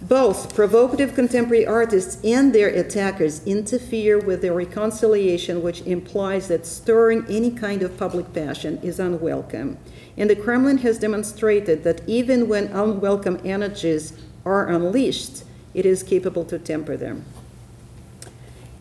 [0.07, 7.25] Both provocative contemporary artists and their attackers interfere with the reconciliation, which implies that stirring
[7.27, 9.79] any kind of public passion is unwelcome.
[10.15, 14.13] And the Kremlin has demonstrated that even when unwelcome energies
[14.45, 17.25] are unleashed, it is capable to temper them.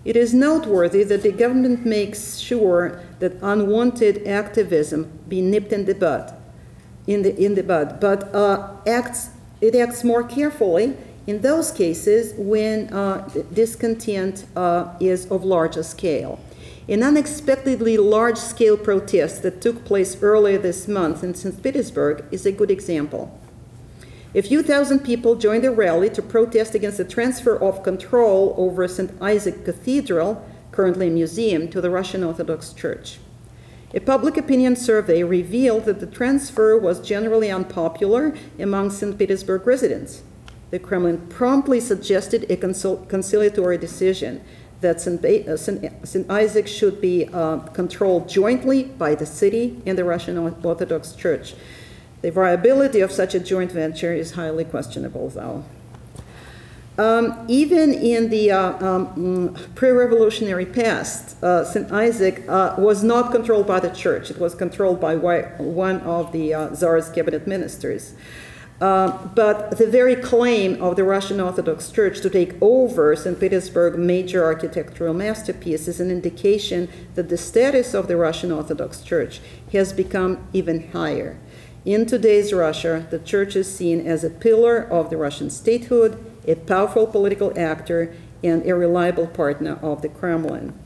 [0.04, 5.94] It is noteworthy that the government makes sure that unwanted activism be nipped in the
[5.94, 6.34] bud,
[7.06, 9.30] in the, in the bud, but uh, acts,
[9.62, 10.94] it acts more carefully
[11.26, 16.38] in those cases when uh, discontent uh, is of larger scale.
[16.87, 21.62] An unexpectedly large scale protest that took place earlier this month in St.
[21.62, 23.38] Petersburg is a good example.
[24.34, 28.87] A few thousand people joined a rally to protest against the transfer of control over
[28.87, 29.10] St.
[29.22, 33.18] Isaac Cathedral, currently a museum, to the Russian Orthodox Church.
[33.94, 39.16] A public opinion survey revealed that the transfer was generally unpopular among St.
[39.16, 40.22] Petersburg residents
[40.75, 44.40] the Kremlin promptly suggested a conciliatory decision
[44.81, 45.25] that St.
[45.25, 46.33] Uh.
[46.33, 51.54] Isaac should be uh, controlled jointly by the city and the Russian Orthodox Church.
[52.22, 55.64] The viability of such a joint venture is highly questionable, though.
[56.98, 61.92] Um, even in the uh, um, mm, pre revolutionary past, uh, St.
[61.92, 66.52] Isaac uh, was not controlled by the church, it was controlled by one of the
[66.52, 68.14] uh, Tsar's cabinet ministers.
[68.85, 73.40] Uh, but the very claim of the Russian Orthodox Church to take over St.
[73.40, 79.40] Petersburg major architectural masterpiece is an indication that the status of the Russian Orthodox Church
[79.72, 81.38] has become even higher.
[81.87, 86.54] In today's Russia, the church is seen as a pillar of the Russian statehood, a
[86.54, 90.78] powerful political actor, and a reliable partner of the Kremlin.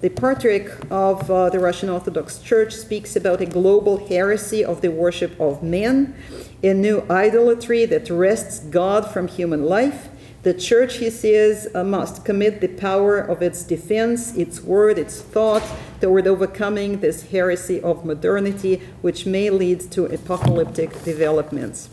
[0.00, 4.90] The Patriarch of uh, the Russian Orthodox Church speaks about a global heresy of the
[4.90, 6.14] worship of men,
[6.62, 10.08] a new idolatry that wrests God from human life.
[10.42, 15.20] The church, he says, uh, must commit the power of its defense, its word, its
[15.20, 15.64] thought
[16.00, 21.88] toward overcoming this heresy of modernity, which may lead to apocalyptic developments.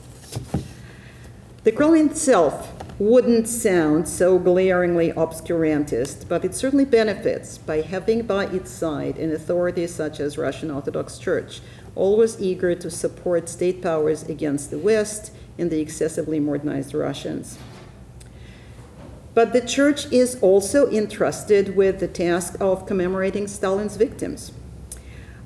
[1.63, 8.45] The Kremlin itself wouldn't sound so glaringly obscurantist, but it certainly benefits by having by
[8.45, 11.61] its side an authority such as Russian Orthodox Church,
[11.95, 17.57] always eager to support state powers against the West and the excessively modernized Russians.
[19.33, 24.51] But the church is also entrusted with the task of commemorating Stalin's victims.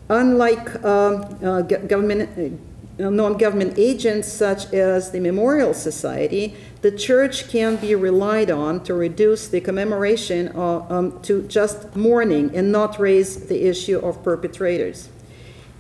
[0.10, 2.60] Unlike uh, uh, government,
[3.00, 8.84] uh, non government agents such as the Memorial Society, the church can be relied on
[8.84, 14.24] to reduce the commemoration uh, um, to just mourning and not raise the issue of
[14.24, 15.10] perpetrators.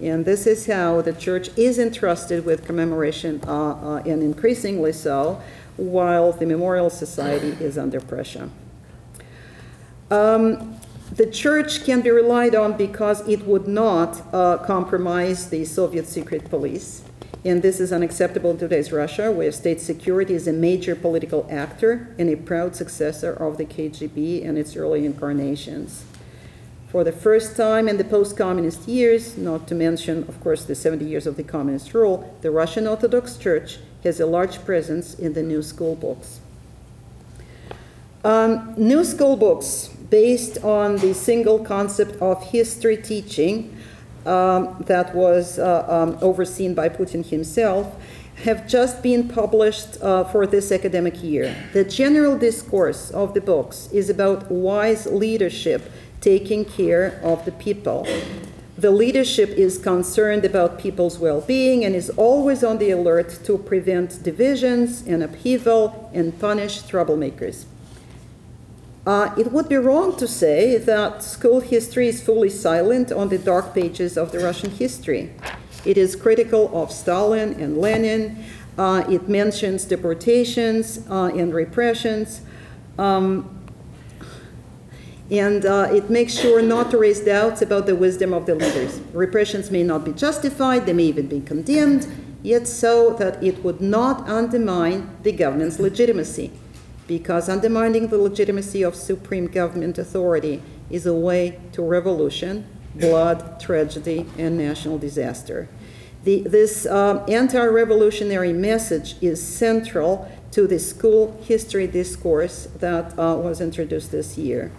[0.02, 5.41] And this is how the church is entrusted with commemoration, uh, uh, and increasingly so,
[5.76, 8.50] while the Memorial Society is under pressure.
[10.12, 10.80] Um,
[11.12, 16.50] the church can be relied on because it would not uh, compromise the Soviet secret
[16.50, 17.04] police
[17.48, 22.14] and this is unacceptable in today's Russia, where state security is a major political actor
[22.20, 26.04] and a proud successor of the KGB and its early incarnations.
[26.88, 30.74] For the first time in the post communist years, not to mention, of course, the
[30.74, 35.34] 70 years of the communist rule, the Russian Orthodox Church has a large presence in
[35.34, 36.40] the new school books.
[38.24, 43.76] Um, new school books based on the single concept of history teaching
[44.26, 47.96] um, that was uh, um, overseen by Putin himself
[48.44, 51.56] have just been published uh, for this academic year.
[51.74, 58.07] The general discourse of the books is about wise leadership taking care of the people.
[58.78, 63.57] The leadership is concerned about people's well being and is always on the alert to
[63.57, 67.65] prevent divisions and upheaval and punish troublemakers.
[69.07, 73.38] Uh, it would be wrong to say that school history is fully silent on the
[73.38, 75.32] dark pages of the Russian history.
[75.86, 78.43] It is critical of Stalin and Lenin.
[78.78, 82.41] Uh, it mentions deportations uh, and repressions.
[82.99, 83.57] Um,
[85.30, 89.02] and uh, it makes sure not to raise doubts about the wisdom of the leaders.
[89.14, 92.08] Repressions may not be justified, they may even be condemned,
[92.44, 96.52] yet so that it would not undermine the government's legitimacy
[97.08, 102.66] because undermining the legitimacy of supreme government authority is a way to revolution,
[102.96, 105.68] blood, tragedy, and national disaster.
[106.24, 113.36] The, this uh, anti revolutionary message is central to the school history discourse that uh,
[113.36, 114.72] was introduced this year.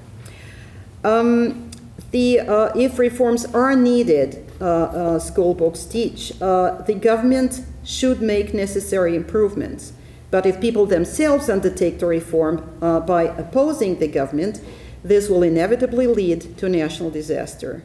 [1.05, 1.71] Um,
[2.11, 8.21] the, uh, if reforms are needed, uh, uh, school books teach, uh, the government should
[8.21, 9.93] make necessary improvements.
[10.31, 14.61] But if people themselves undertake to reform uh, by opposing the government,
[15.05, 17.83] this will inevitably lead to national disaster.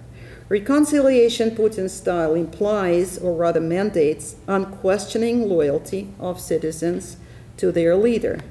[0.50, 7.18] Reconciliation Putin style implies, or rather mandates, unquestioning loyalty of citizens
[7.58, 8.42] to their leader.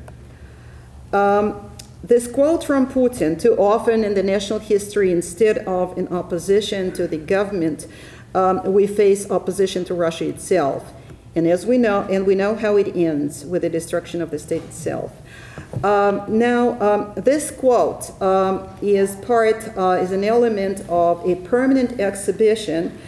[1.12, 1.71] Um,
[2.02, 7.06] this quote from Putin, too often in the national history, instead of in opposition to
[7.06, 7.86] the government,
[8.34, 10.92] um, we face opposition to Russia itself.
[11.34, 14.38] And as we know, and we know how it ends with the destruction of the
[14.38, 15.12] state itself.
[15.82, 22.00] Um, now, um, this quote um, is part, uh, is an element of a permanent
[22.00, 22.98] exhibition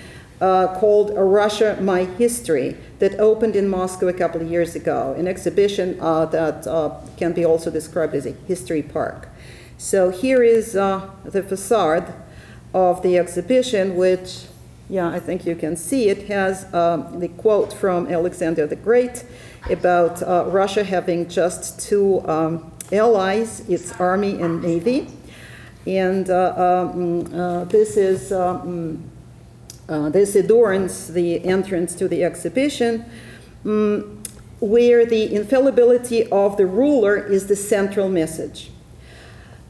[0.44, 5.26] uh, called Russia My History that opened in Moscow a couple of years ago, an
[5.26, 9.28] exhibition uh, that uh, can be also described as a history park.
[9.78, 12.12] So here is uh, the facade
[12.74, 14.44] of the exhibition, which
[14.90, 19.24] yeah, I think you can see it has um, the quote from Alexander the Great
[19.70, 25.08] about uh, Russia having just two um, allies, its army and navy.
[25.86, 27.24] And um,
[27.68, 29.10] this is um,
[29.88, 33.04] uh, this adorns the entrance to the exhibition,
[33.64, 34.22] um,
[34.60, 38.70] where the infallibility of the ruler is the central message.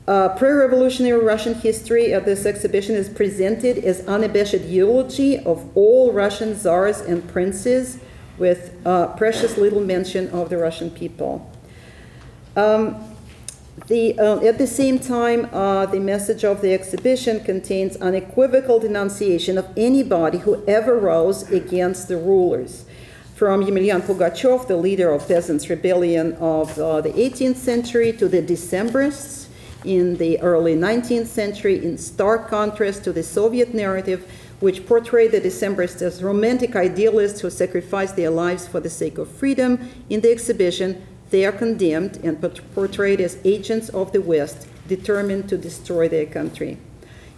[0.06, 6.54] Uh, Pre-revolutionary Russian history at this exhibition is presented as unabashed eulogy of all Russian
[6.54, 7.98] czars and princes
[8.36, 11.50] with uh, precious little mention of the Russian people.
[12.54, 13.13] Um,
[13.86, 19.58] the, uh, at the same time, uh, the message of the exhibition contains unequivocal denunciation
[19.58, 22.84] of anybody who ever rose against the rulers.
[23.34, 28.40] From Yemelyan Pugachev, the leader of peasants' rebellion of uh, the 18th century, to the
[28.40, 29.48] Decembrists,
[29.84, 35.40] in the early 19th century, in stark contrast to the Soviet narrative, which portrayed the
[35.40, 39.90] Decembrists as romantic idealists who sacrificed their lives for the sake of freedom.
[40.08, 41.04] In the exhibition,
[41.34, 42.40] they are condemned and
[42.76, 46.78] portrayed as agents of the West determined to destroy their country.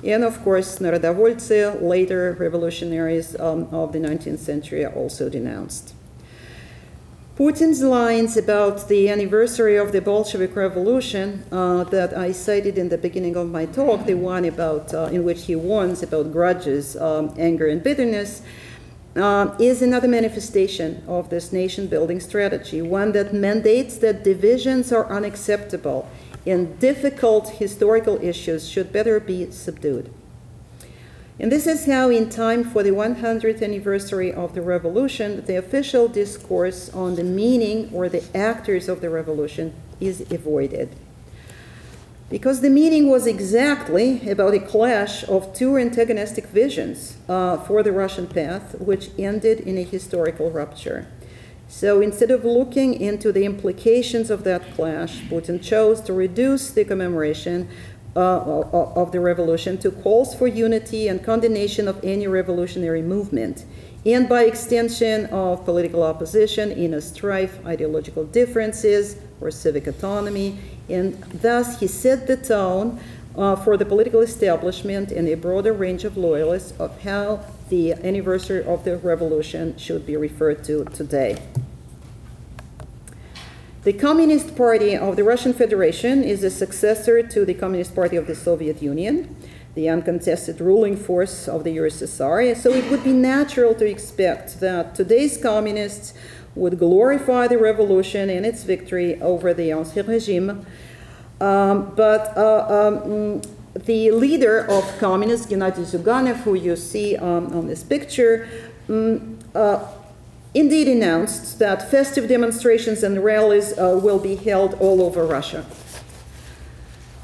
[0.04, 5.94] And of course, Narodovoltsy, later revolutionaries um, of the 19th century, are also denounced.
[7.38, 12.98] Putin's lines about the anniversary of the Bolshevik Revolution uh, that I cited in the
[12.98, 17.32] beginning of my talk, the one about uh, in which he warns about grudges, um,
[17.38, 18.42] anger, and bitterness,
[19.16, 26.08] uh, is another manifestation of this nation-building strategy, one that mandates that divisions are unacceptable
[26.46, 30.12] and difficult historical issues should better be subdued.
[31.38, 36.08] And this is how, in time for the 100th anniversary of the revolution, the official
[36.08, 40.96] discourse on the meaning or the actors of the revolution is avoided.
[42.28, 47.92] Because the meeting was exactly about a clash of two antagonistic visions uh, for the
[47.92, 51.06] Russian path, which ended in a historical rupture.
[51.68, 56.84] So instead of looking into the implications of that clash, Putin chose to reduce the
[56.84, 57.68] commemoration
[58.16, 63.64] uh, of the revolution to calls for unity and condemnation of any revolutionary movement,
[64.04, 70.58] and by extension of political opposition, inner strife, ideological differences, or civic autonomy.
[70.88, 73.00] And thus, he set the tone
[73.36, 78.64] uh, for the political establishment and a broader range of loyalists of how the anniversary
[78.64, 81.36] of the revolution should be referred to today.
[83.82, 88.26] The Communist Party of the Russian Federation is a successor to the Communist Party of
[88.26, 89.36] the Soviet Union,
[89.76, 92.56] the uncontested ruling force of the USSR.
[92.56, 96.14] So it would be natural to expect that today's communists
[96.56, 100.66] would glorify the revolution and its victory over the Ancien Regime.
[101.40, 103.42] Um, but uh, um,
[103.84, 108.48] the leader of communists, Gennady Zyuganov, who you see um, on this picture,
[108.88, 109.86] um, uh,
[110.54, 115.66] indeed announced that festive demonstrations and rallies uh, will be held all over Russia.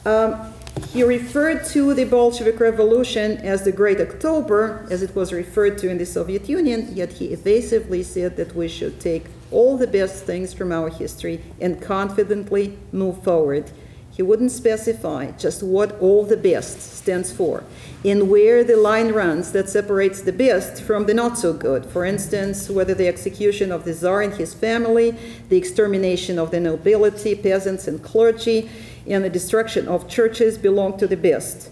[0.04, 0.51] Um,
[0.92, 5.88] he referred to the Bolshevik Revolution as the Great October, as it was referred to
[5.88, 10.24] in the Soviet Union, yet he evasively said that we should take all the best
[10.24, 13.70] things from our history and confidently move forward.
[14.10, 17.64] He wouldn't specify just what all the best stands for
[18.04, 21.86] and where the line runs that separates the best from the not so good.
[21.86, 25.16] For instance, whether the execution of the Tsar and his family,
[25.48, 28.68] the extermination of the nobility, peasants, and clergy,
[29.06, 31.70] and the destruction of churches belong to the best.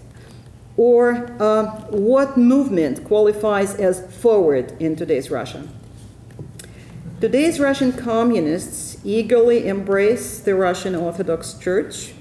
[0.77, 5.67] Or uh, what movement qualifies as forward in today's Russia?
[7.19, 12.13] Today's Russian communists eagerly embrace the Russian Orthodox Church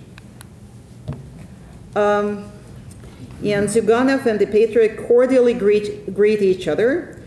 [1.96, 2.50] um,
[3.42, 7.20] and Zyuganov and the Patriarch cordially greet, greet each other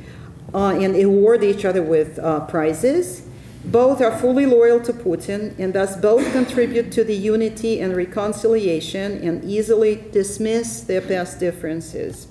[0.53, 3.23] uh, and award each other with uh, prizes.
[3.65, 9.25] Both are fully loyal to Putin and thus both contribute to the unity and reconciliation
[9.25, 12.27] and easily dismiss their past differences.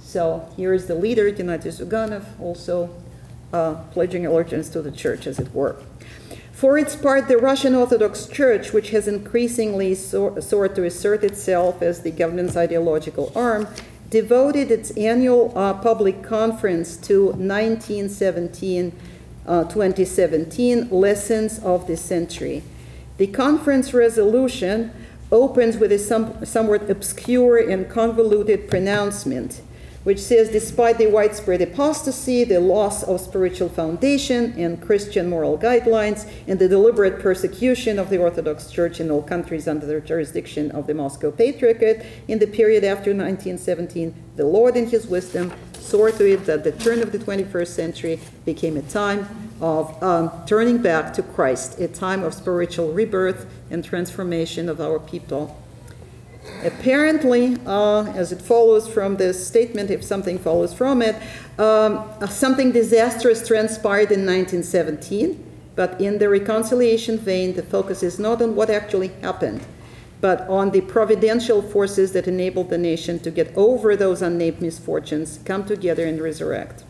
[0.00, 2.94] So here is the leader, Gennady Zyuganov, also
[3.52, 5.76] uh, pledging allegiance to the church, as it were.
[6.52, 12.00] For its part, the Russian Orthodox Church, which has increasingly sought to assert itself as
[12.00, 13.68] the government's ideological arm,
[14.08, 18.92] devoted its annual uh, public conference to 1917
[19.46, 22.62] uh, 2017 Lessons of the Century.
[23.16, 24.92] The conference resolution
[25.32, 29.62] opens with a some, somewhat obscure and convoluted pronouncement
[30.06, 36.30] which says despite the widespread apostasy, the loss of spiritual foundation and Christian moral guidelines,
[36.46, 40.86] and the deliberate persecution of the Orthodox Church in all countries under the jurisdiction of
[40.86, 46.32] the Moscow Patriarchate in the period after 1917, the Lord in his wisdom saw to
[46.34, 51.14] it that the turn of the 21st century became a time of um, turning back
[51.14, 55.60] to Christ, a time of spiritual rebirth and transformation of our people
[56.64, 61.14] Apparently, uh, as it follows from this statement, if something follows from it,
[61.58, 65.42] um, something disastrous transpired in 1917,
[65.74, 69.64] but in the reconciliation vein, the focus is not on what actually happened,
[70.20, 75.38] but on the providential forces that enabled the nation to get over those unnamed misfortunes,
[75.44, 76.84] come together, and resurrect.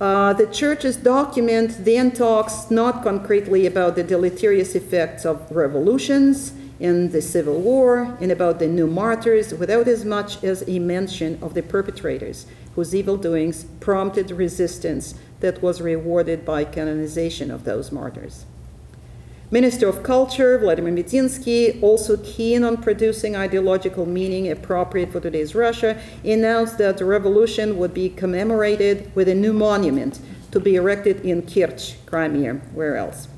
[0.00, 6.52] Uh, the church's document then talks not concretely about the deleterious effects of revolutions
[6.84, 11.38] in the Civil War and about the new martyrs without as much as a mention
[11.40, 17.90] of the perpetrators whose evil doings prompted resistance that was rewarded by canonization of those
[17.90, 18.44] martyrs.
[19.50, 25.98] Minister of Culture, Vladimir Medinsky, also keen on producing ideological meaning appropriate for today's Russia,
[26.22, 30.20] announced that the revolution would be commemorated with a new monument
[30.50, 33.28] to be erected in Kerch, Crimea, where else?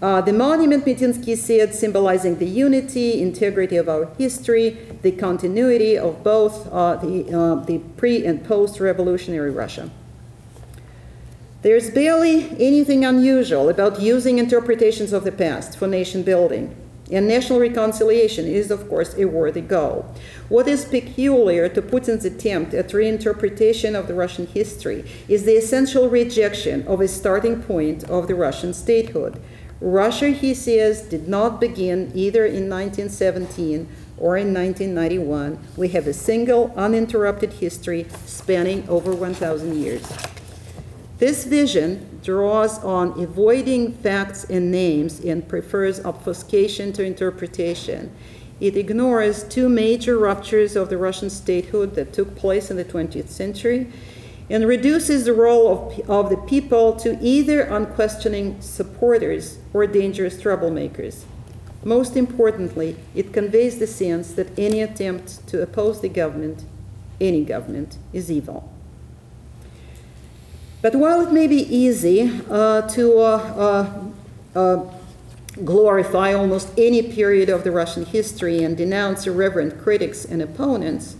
[0.00, 6.22] Uh, the monument, Medinsky said, symbolizing the unity, integrity of our history, the continuity of
[6.22, 9.90] both uh, the, uh, the pre and post revolutionary Russia.
[11.62, 16.76] There's barely anything unusual about using interpretations of the past for nation building.
[17.10, 20.14] And national reconciliation is, of course, a worthy goal.
[20.48, 26.08] What is peculiar to Putin's attempt at reinterpretation of the Russian history is the essential
[26.08, 29.40] rejection of a starting point of the Russian statehood.
[29.80, 35.58] Russia, he says, did not begin either in 1917 or in 1991.
[35.76, 40.02] We have a single, uninterrupted history spanning over 1,000 years.
[41.18, 48.14] This vision draws on avoiding facts and names and prefers obfuscation to interpretation.
[48.60, 53.28] It ignores two major ruptures of the Russian statehood that took place in the 20th
[53.28, 53.92] century
[54.50, 61.24] and reduces the role of, of the people to either unquestioning supporters or dangerous troublemakers.
[61.84, 66.64] Most importantly, it conveys the sense that any attempt to oppose the government,
[67.20, 68.72] any government, is evil.
[70.80, 74.02] But while it may be easy uh, to uh,
[74.54, 74.94] uh, uh,
[75.64, 81.16] glorify almost any period of the Russian history and denounce irreverent critics and opponents,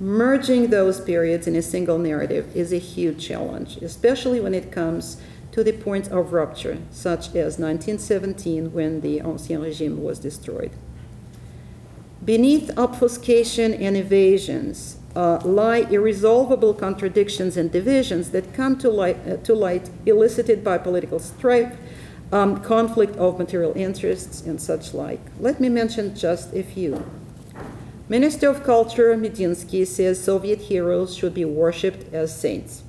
[0.00, 5.20] merging those periods in a single narrative is a huge challenge, especially when it comes
[5.52, 10.70] to the point of rupture, such as 1917 when the Ancien Regime was destroyed.
[12.24, 19.36] Beneath obfuscation and evasions, uh, lie irresolvable contradictions and divisions that come to light, uh,
[19.38, 21.76] to light elicited by political strife,
[22.32, 25.20] um, conflict of material interests, and such like.
[25.40, 27.04] Let me mention just a few.
[28.10, 32.82] Minister of Culture Medinsky says Soviet heroes should be worshipped as saints.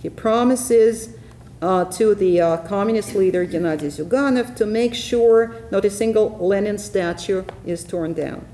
[0.00, 1.14] He promises
[1.60, 6.78] uh, to the uh, communist leader Gennady Zyuganov to make sure not a single Lenin
[6.78, 8.46] statue is torn down.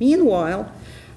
[0.00, 0.72] Meanwhile,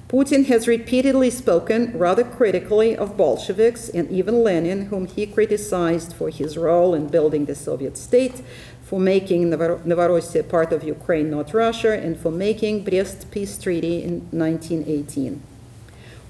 [0.07, 6.29] Putin has repeatedly spoken rather critically of Bolsheviks and even Lenin, whom he criticized for
[6.29, 8.43] his role in building the Soviet state,
[8.91, 14.27] for making Novorossiya part of Ukraine, not Russia, and for making Brest Peace Treaty in
[14.31, 15.41] 1918.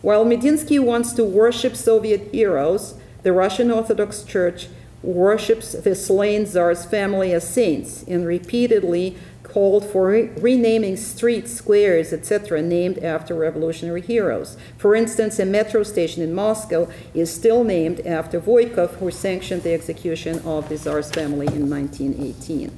[0.03, 2.93] While Medinsky wants to worship Soviet heroes,
[3.23, 4.67] the Russian Orthodox Church
[5.01, 9.17] worships the slain Tsar's family as saints and repeatedly
[9.51, 14.57] called for re- renaming streets, squares, etc., named after revolutionary heroes.
[14.77, 19.73] For instance, a metro station in Moscow is still named after Voikov, who sanctioned the
[19.73, 22.71] execution of the Tsar's family in 1918.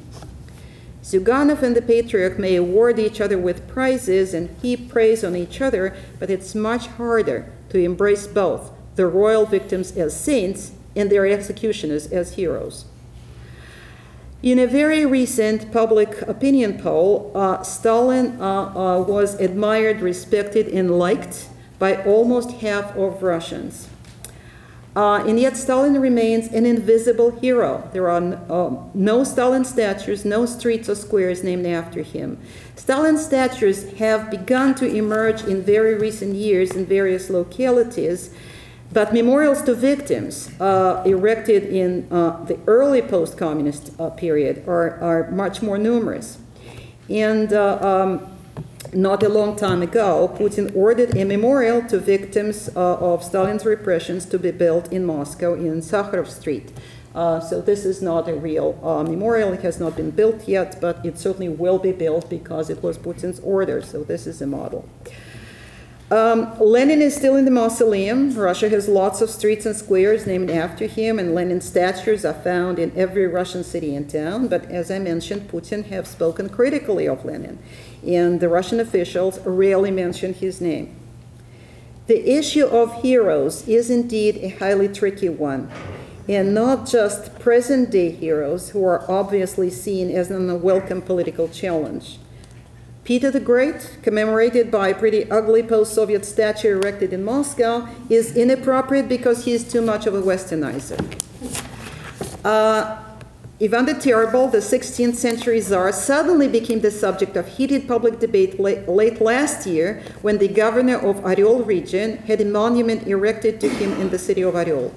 [1.04, 5.62] Zyuganov and the Patriarch may award each other with prizes and heap praise on each
[5.62, 11.28] other, but it's much harder to embrace both the royal victims as saints and their
[11.28, 12.86] executioners as heroes.
[14.44, 21.00] In a very recent public opinion poll, uh, Stalin uh, uh, was admired, respected, and
[21.00, 21.48] liked
[21.80, 23.88] by almost half of Russians.
[24.98, 27.90] Uh, and yet, Stalin remains an invisible hero.
[27.94, 32.38] There are uh, no Stalin statues, no streets or squares named after him.
[32.76, 38.36] Stalin statues have begun to emerge in very recent years in various localities
[38.94, 45.00] but memorials to victims uh, erected in uh, the early post communist uh, period are,
[45.02, 46.38] are much more numerous.
[47.10, 48.30] And uh, um,
[48.94, 54.26] not a long time ago, Putin ordered a memorial to victims uh, of Stalin's repressions
[54.26, 56.72] to be built in Moscow in Sakharov Street.
[57.16, 58.74] Uh, so this is not a real
[59.08, 59.54] memorial.
[59.54, 62.98] It has not been built yet, but it certainly will be built because it was
[62.98, 63.82] Putin's order.
[63.82, 64.88] So this is a model.
[66.14, 68.36] Um, Lenin is still in the mausoleum.
[68.36, 72.78] Russia has lots of streets and squares named after him, and Lenin statues are found
[72.78, 74.48] in every Russian city and town.
[74.48, 77.58] But as I mentioned, Putin have spoken critically of Lenin,
[78.06, 80.96] and the Russian officials rarely mention his name.
[82.06, 85.72] The issue of heroes is indeed a highly tricky one,
[86.30, 92.20] and not just present day heroes who are obviously seen as an unwelcome political challenge.
[93.04, 98.38] Peter the Great, commemorated by a pretty ugly post Soviet statue erected in Moscow, is
[98.38, 100.98] inappropriate because he is too much of a westernizer.
[102.46, 103.04] Uh,
[103.62, 108.58] Ivan the Terrible, the 16th century czar, suddenly became the subject of heated public debate
[108.58, 113.70] late, late last year when the governor of Oryol region had a monument erected to
[113.70, 114.94] him in the city of Oryol.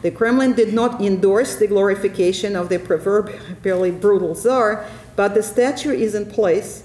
[0.00, 5.90] The Kremlin did not endorse the glorification of the proverbially brutal Tsar, but the statue
[5.90, 6.84] is in place.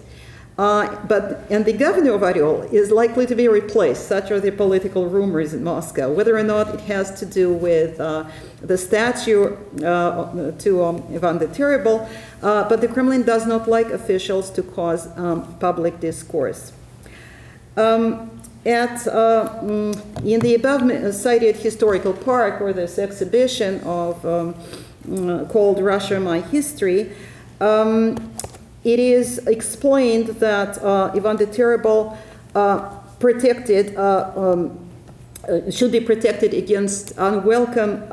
[0.56, 4.08] Uh, but and the governor of Oryol is likely to be replaced.
[4.08, 6.12] Such are the political rumors in Moscow.
[6.12, 8.26] Whether or not it has to do with uh,
[8.62, 12.08] the statue uh, to um, Ivan the Terrible,
[12.44, 16.72] uh, but the Kremlin does not like officials to cause um, public discourse.
[17.76, 18.30] Um,
[18.66, 24.56] at, uh, mm, in the above cited historical park, or this exhibition of um,
[25.12, 27.12] uh, called Russia My History,
[27.60, 28.33] um,
[28.84, 32.18] it is explained that uh, Ivan the Terrible
[32.56, 34.80] uh, protected uh, um,
[35.48, 38.04] uh, should be protected against unwelcome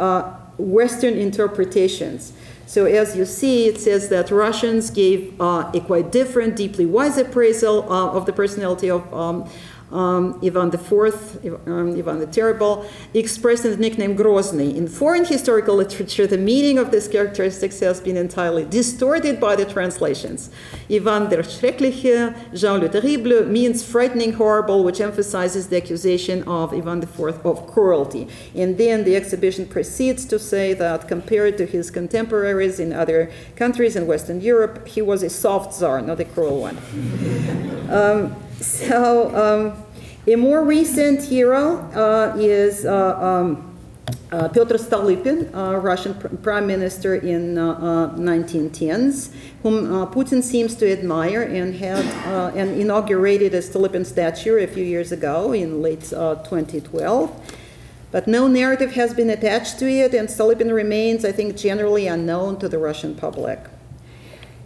[0.58, 2.32] Western interpretations.
[2.70, 7.18] So as you see, it says that Russians gave uh, a quite different, deeply wise
[7.18, 9.50] appraisal uh, of the personality of um,
[9.92, 14.74] um, Ivan IV, um, Ivan the Terrible, expressed in the nickname Grozny.
[14.76, 19.64] In foreign historical literature, the meaning of these characteristics has been entirely distorted by the
[19.64, 20.50] translations.
[20.90, 27.02] Ivan der Schreckliche, Jean le Terrible, means frightening, horrible, which emphasizes the accusation of Ivan
[27.02, 28.28] IV of cruelty.
[28.54, 33.96] And then the exhibition proceeds to say that compared to his contemporaries in other countries
[33.96, 36.76] in Western Europe, he was a soft czar, not a cruel one.
[37.90, 38.36] um,
[38.88, 39.84] so, um,
[40.26, 43.78] a more recent hero uh, is uh, um,
[44.30, 45.50] uh, Pyotr Stolypin,
[45.82, 52.04] Russian pr- prime minister in 1910s, uh, whom uh, Putin seems to admire and had
[52.26, 57.54] uh, and inaugurated a Stolypin statue a few years ago in late 2012.
[58.10, 62.58] But no narrative has been attached to it, and Stolypin remains, I think, generally unknown
[62.58, 63.60] to the Russian public.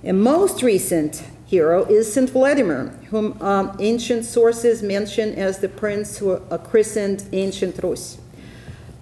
[0.03, 6.19] A most recent hero is Saint Vladimir, whom um, ancient sources mention as the prince
[6.19, 8.19] who uh, christened ancient Rus.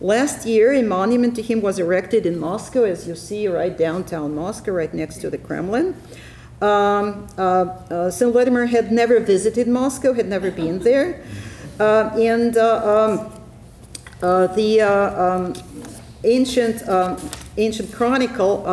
[0.01, 4.35] Last year, a monument to him was erected in Moscow, as you see, right downtown
[4.35, 5.95] Moscow, right next to the Kremlin.
[6.61, 11.23] Um, uh, uh, Saint Vladimir had never visited Moscow, had never been there,
[11.79, 13.43] uh, and uh, um,
[14.23, 15.55] uh, the um,
[16.25, 17.17] ancient um,
[17.57, 18.67] ancient chronicle.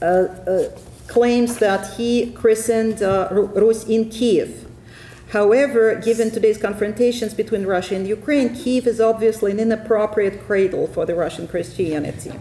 [0.00, 0.70] Uh, uh,
[1.08, 4.66] claims that he christened uh, Rus in Kiev.
[5.30, 11.04] However, given today's confrontations between Russia and Ukraine, Kiev is obviously an inappropriate cradle for
[11.04, 12.32] the Russian Christianity.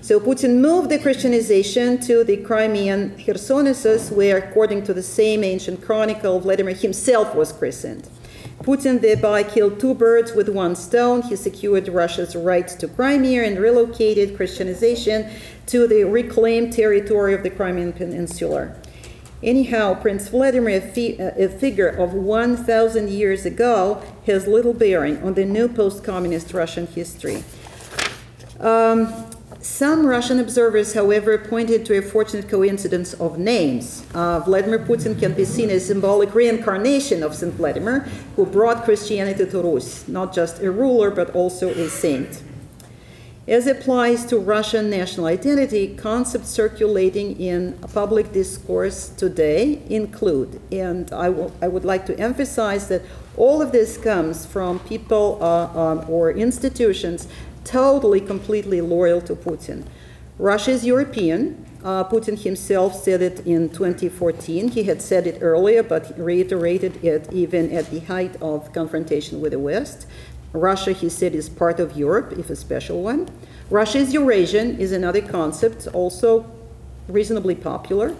[0.00, 5.82] So Putin moved the Christianization to the Crimean Chersonesus, where, according to the same ancient
[5.82, 8.08] chronicle, Vladimir himself was christened.
[8.62, 11.22] Putin thereby killed two birds with one stone.
[11.22, 15.30] He secured Russia's rights to Crimea and relocated Christianization
[15.68, 18.74] to the reclaimed territory of the Crimean Peninsula.
[19.42, 25.68] Anyhow, Prince Vladimir, a, figure of 1,000 years ago, has little bearing on the new
[25.68, 27.44] post communist Russian history.
[28.58, 29.28] Um,
[29.60, 34.04] some Russian observers, however, pointed to a fortunate coincidence of names.
[34.14, 38.84] Uh, Vladimir Putin can be seen as a symbolic reincarnation of Saint Vladimir, who brought
[38.84, 42.42] Christianity to Rus, not just a ruler, but also a saint.
[43.48, 51.30] As applies to Russian national identity, concepts circulating in public discourse today include, and I,
[51.30, 53.00] will, I would like to emphasize that
[53.38, 57.26] all of this comes from people uh, um, or institutions
[57.64, 59.86] totally, completely loyal to Putin.
[60.38, 61.64] Russia is European.
[61.82, 64.68] Uh, Putin himself said it in 2014.
[64.68, 69.52] He had said it earlier, but reiterated it even at the height of confrontation with
[69.52, 70.06] the West.
[70.52, 73.28] Russia, he said, is part of Europe, if a special one.
[73.70, 76.46] Russia is Eurasian, is another concept, also
[77.08, 78.14] reasonably popular.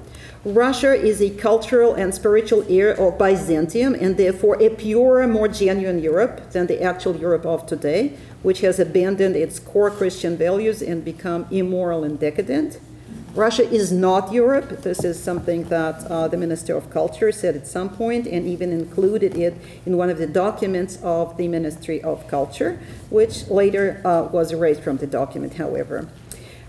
[0.45, 5.99] Russia is a cultural and spiritual heir of Byzantium and therefore a purer, more genuine
[5.99, 11.05] Europe than the actual Europe of today, which has abandoned its core Christian values and
[11.05, 12.79] become immoral and decadent.
[13.39, 14.83] Russia is not Europe.
[14.83, 18.73] This is something that uh, the Minister of Culture said at some point and even
[18.73, 19.55] included it
[19.87, 22.81] in one of the documents of the Ministry of Culture,
[23.11, 26.09] which later uh, was erased from the document, however.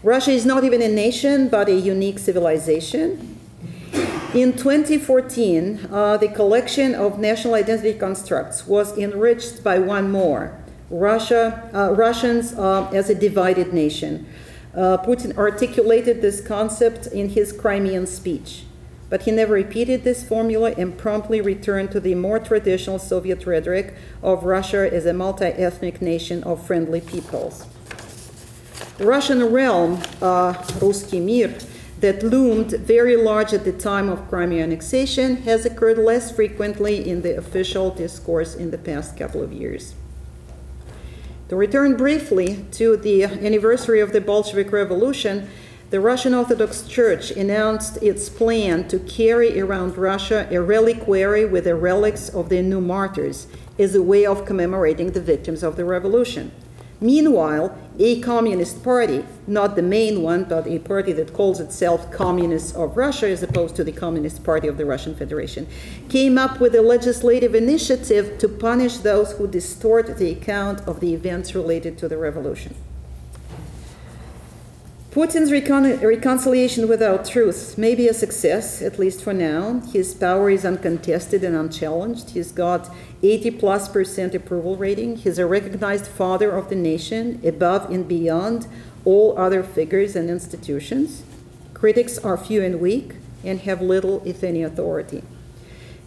[0.04, 3.40] Russia is not even a nation, but a unique civilization.
[4.36, 10.56] In 2014, uh, the collection of national identity constructs was enriched by one more
[10.92, 14.28] Russia, uh, Russians uh, as a divided nation.
[14.76, 18.66] Uh, Putin articulated this concept in his Crimean speech,
[19.10, 23.96] but he never repeated this formula and promptly returned to the more traditional Soviet rhetoric
[24.22, 27.66] of Russia as a multi ethnic nation of friendly peoples.
[29.00, 31.58] The Russian realm, uh, Ruski Mir,
[32.02, 37.22] that loomed very large at the time of Crimea annexation has occurred less frequently in
[37.22, 39.96] the official discourse in the past couple of years.
[41.50, 45.50] To return briefly to the anniversary of the Bolshevik Revolution,
[45.90, 51.74] the Russian Orthodox Church announced its plan to carry around Russia a reliquary with the
[51.74, 53.48] relics of the new martyrs
[53.80, 56.52] as a way of commemorating the victims of the revolution.
[57.02, 62.74] Meanwhile, a communist party, not the main one, but a party that calls itself Communists
[62.76, 65.66] of Russia as opposed to the Communist Party of the Russian Federation,
[66.10, 71.14] came up with a legislative initiative to punish those who distort the account of the
[71.14, 72.76] events related to the revolution.
[75.12, 79.80] Putin's recon- reconciliation without truth may be a success, at least for now.
[79.92, 82.30] His power is uncontested and unchallenged.
[82.30, 82.94] He's got
[83.24, 85.16] 80 plus percent approval rating.
[85.18, 88.68] He's a recognized father of the nation, above and beyond
[89.04, 91.24] all other figures and institutions.
[91.74, 95.24] Critics are few and weak and have little, if any, authority.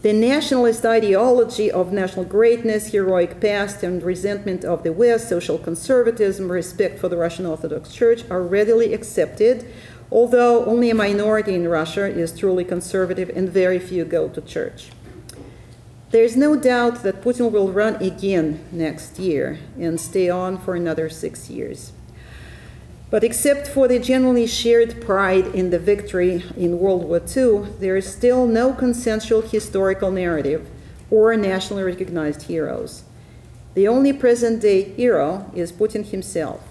[0.02, 6.50] The nationalist ideology of national greatness, heroic past, and resentment of the West, social conservatism,
[6.50, 9.64] respect for the Russian Orthodox Church are readily accepted,
[10.10, 14.90] although only a minority in Russia is truly conservative and very few go to church.
[16.10, 20.74] There is no doubt that Putin will run again next year and stay on for
[20.74, 21.92] another six years.
[23.12, 27.94] But except for the generally shared pride in the victory in World War II, there
[27.94, 30.66] is still no consensual historical narrative
[31.10, 33.02] or nationally recognized heroes.
[33.74, 36.62] The only present day hero is Putin himself.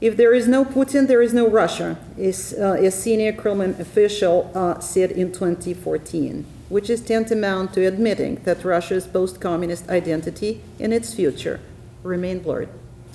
[0.00, 4.50] If there is no Putin, there is no Russia, as uh, a senior Kremlin official
[4.54, 10.94] uh, said in 2014, which is tantamount to admitting that Russia's post communist identity and
[10.94, 11.60] its future
[12.02, 12.70] remain blurred.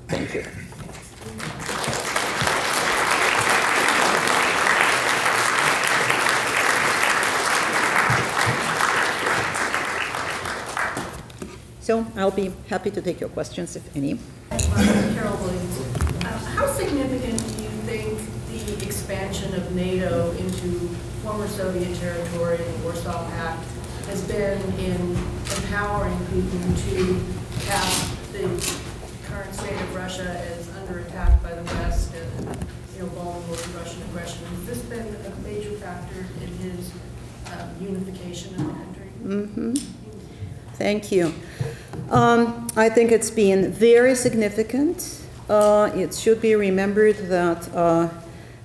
[0.08, 0.44] Thank you.
[11.86, 14.18] So I'll be happy to take your questions, if any.
[14.50, 15.80] Carol Williams.
[16.26, 18.18] Uh, How significant do you think
[18.50, 20.90] the expansion of NATO into
[21.22, 23.64] former Soviet territory, and the Warsaw Pact,
[24.08, 25.00] has been in
[25.58, 27.22] empowering Putin to
[27.68, 28.50] cast the
[29.28, 32.66] current state of Russia as under attack by the West and,
[32.96, 34.44] you know, vulnerable to Russian aggression?
[34.44, 36.92] Has this been a major factor in his
[37.54, 39.10] um, unification of the country?
[39.24, 39.74] Mm-hmm.
[40.78, 41.34] Thank you.
[42.10, 45.22] Um, I think it's been very significant.
[45.50, 48.10] Uh, it should be remembered that uh,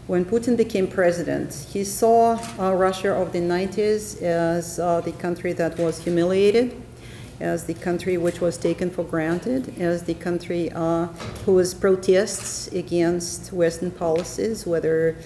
[0.06, 5.54] when Putin became president, he saw uh, Russia of the 90s as uh, the country
[5.54, 6.82] that was humiliated,
[7.40, 11.06] as the country which was taken for granted, as the country uh,
[11.46, 15.16] whose protests against Western policies, whether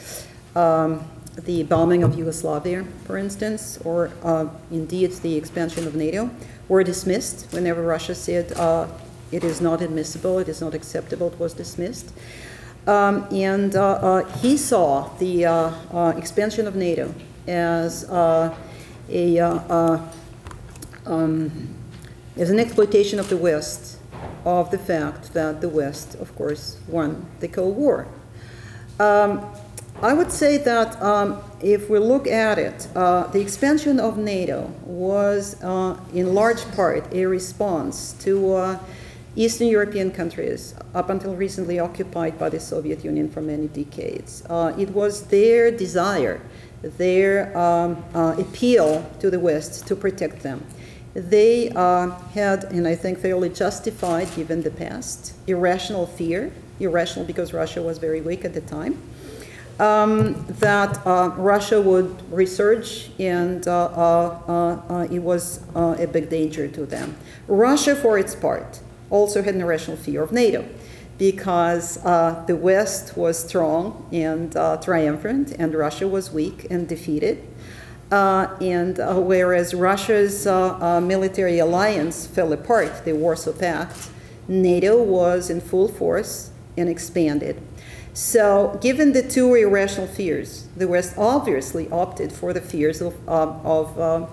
[0.54, 1.04] um,
[1.42, 6.30] the bombing of Yugoslavia, for instance, or uh, indeed the expansion of NATO,
[6.68, 8.86] were dismissed whenever Russia said uh,
[9.32, 12.12] it is not admissible, it is not acceptable, it was dismissed.
[12.86, 17.14] Um, and uh, uh, he saw the uh, uh, expansion of NATO
[17.46, 18.54] as uh,
[19.08, 19.40] a
[21.06, 21.74] um,
[22.36, 23.98] as an exploitation of the West
[24.44, 28.06] of the fact that the West, of course, won the Cold War.
[29.00, 29.46] Um,
[30.04, 34.70] I would say that um, if we look at it, uh, the expansion of NATO
[34.84, 38.78] was uh, in large part a response to uh,
[39.34, 44.44] Eastern European countries, up until recently occupied by the Soviet Union for many decades.
[44.50, 46.42] Uh, it was their desire,
[46.82, 50.62] their um, uh, appeal to the West to protect them.
[51.14, 57.54] They uh, had, and I think fairly justified given the past, irrational fear, irrational because
[57.54, 59.00] Russia was very weak at the time
[59.80, 66.30] um, that uh, Russia would resurge and uh, uh, uh it was uh, a big
[66.30, 67.16] danger to them.
[67.48, 70.64] Russia, for its part, also had an irrational fear of NATO
[71.18, 74.52] because uh, the West was strong and
[74.82, 77.44] triumphant and Russia was weak and defeated.
[78.10, 84.08] and whereas Russia's military alliance fell apart, the Warsaw Pact,
[84.48, 87.60] NATO was in full force and expanded.
[88.14, 93.98] So, given the two irrational fears, the West obviously opted for the fears of, of
[93.98, 94.26] uh,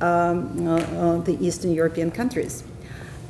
[0.00, 2.64] um, uh, uh, the Eastern European countries.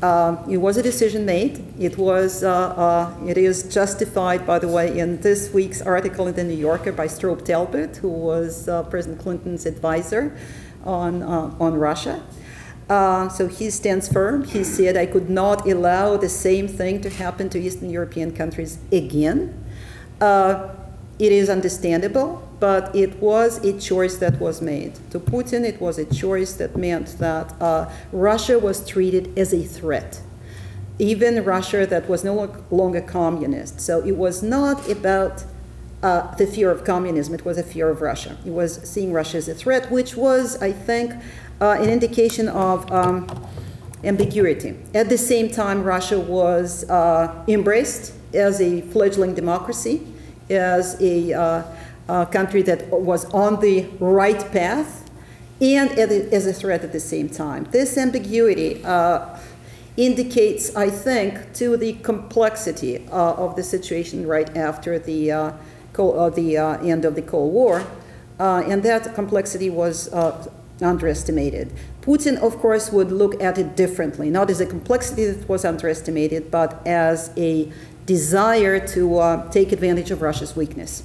[0.01, 1.65] Uh, it was a decision made.
[1.77, 2.45] It was.
[2.45, 6.55] Uh, uh, it is justified, by the way, in this week's article in the New
[6.55, 10.37] Yorker by Strobe Talbott, who was President Clinton's advisor
[10.85, 12.23] on on Russia.
[12.89, 14.45] so he stands firm.
[14.45, 18.79] He said, "I could not allow the same thing to happen to Eastern European countries
[18.93, 19.66] again."
[20.21, 20.69] Uh,
[21.19, 24.93] it is understandable, but it was a choice that was made.
[25.11, 29.63] To Putin, it was a choice that meant that uh, Russia was treated as a
[29.63, 30.21] threat.
[30.99, 33.81] even Russia that was no longer communist.
[33.81, 35.45] So it was not about
[36.03, 38.37] uh, the fear of communism, it was a fear of Russia.
[38.45, 41.13] It was seeing Russia as a threat, which was, I think,
[41.61, 43.27] uh, an indication of um,
[44.05, 44.77] ambiguity.
[44.95, 50.07] At the same time, Russia was uh, embraced as a fledgling democracy,
[50.51, 51.63] as a, uh,
[52.09, 55.09] a country that was on the right path,
[55.61, 57.65] and as a threat at the same time.
[57.71, 59.39] This ambiguity uh,
[59.97, 65.53] indicates, I think, to the complexity uh, of the situation right after the, uh,
[65.99, 67.85] uh, the uh, end of the Cold War,
[68.39, 70.13] uh, and that complexity was
[70.83, 71.73] underestimated.
[72.03, 76.51] Putin, of course, would look at it differently, not as a complexity that was underestimated,
[76.51, 77.73] but as a
[78.07, 81.03] desire to uh, take advantage of Russia's weakness.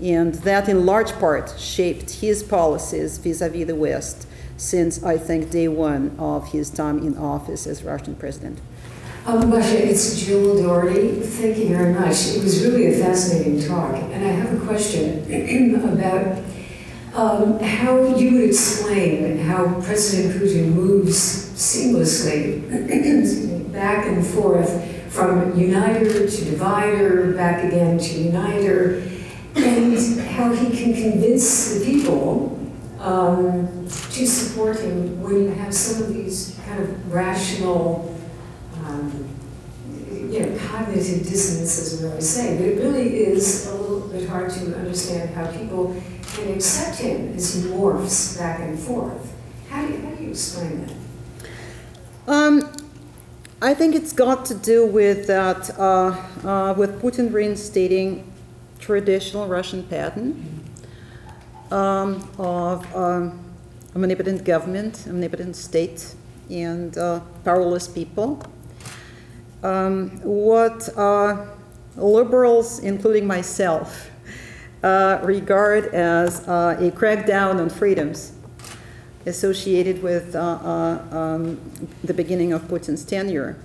[0.00, 4.26] And that, in large part, shaped his policies vis a vis the West
[4.56, 8.60] since, I think, day one of his time in office as Russian president.
[9.26, 11.20] Um, Masha, it's Jill Dougherty.
[11.20, 12.28] Thank you very much.
[12.28, 13.94] It was really a fascinating talk.
[13.94, 16.44] And I have a question about
[17.14, 21.18] um, how you would explain how President Putin moves
[21.56, 22.62] seamlessly
[23.72, 29.02] back and forth from uniter to divider, back again to uniter,
[29.56, 32.56] and how he can convince the people
[33.00, 38.16] um, to support him when you have some of these kind of rational,
[38.84, 39.28] um,
[40.30, 42.56] you know, cognitive dissonances, as we always say.
[42.56, 46.00] But it really is a little bit hard to understand how people
[46.34, 49.34] can accept him as he morphs back and forth.
[49.68, 50.94] How do you, how do you explain that?
[52.28, 52.77] Um,
[53.60, 56.14] I think it's got to do with that, uh,
[56.46, 58.30] uh, with Putin reinstating
[58.78, 60.62] traditional Russian pattern
[61.72, 63.40] um, of um,
[63.96, 66.14] omnipotent government, omnipotent state,
[66.48, 68.40] and uh, powerless people.
[69.64, 71.46] Um, what uh,
[71.96, 74.08] liberals, including myself,
[74.84, 78.37] uh, regard as uh, a crackdown on freedoms
[79.26, 81.60] associated with uh, uh, um,
[82.02, 83.56] the beginning of Putin's tenure.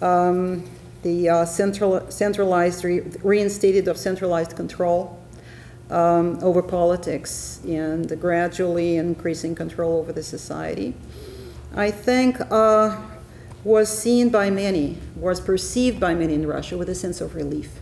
[0.00, 0.68] Um,
[1.02, 5.18] the uh, central, centralized, re- reinstated of centralized control
[5.90, 10.94] um, over politics and the gradually increasing control over the society,
[11.74, 13.00] I think uh,
[13.64, 17.81] was seen by many, was perceived by many in Russia with a sense of relief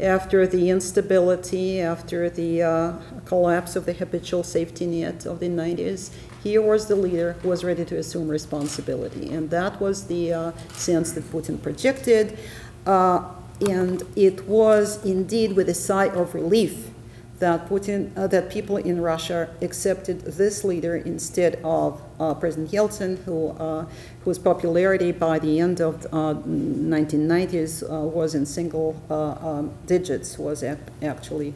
[0.00, 2.92] after the instability, after the uh,
[3.24, 6.10] collapse of the habitual safety net of the 90s,
[6.42, 9.32] he was the leader who was ready to assume responsibility.
[9.32, 12.38] And that was the uh, sense that Putin projected.
[12.86, 13.24] Uh,
[13.68, 16.90] and it was indeed with a sigh of relief
[17.38, 23.22] that Putin, uh, that people in Russia accepted this leader instead of uh, President Yeltsin,
[23.24, 23.86] who uh,
[24.24, 30.38] whose popularity by the end of uh, 1990s uh, was in single uh, um, digits,
[30.38, 30.64] was
[31.02, 31.54] actually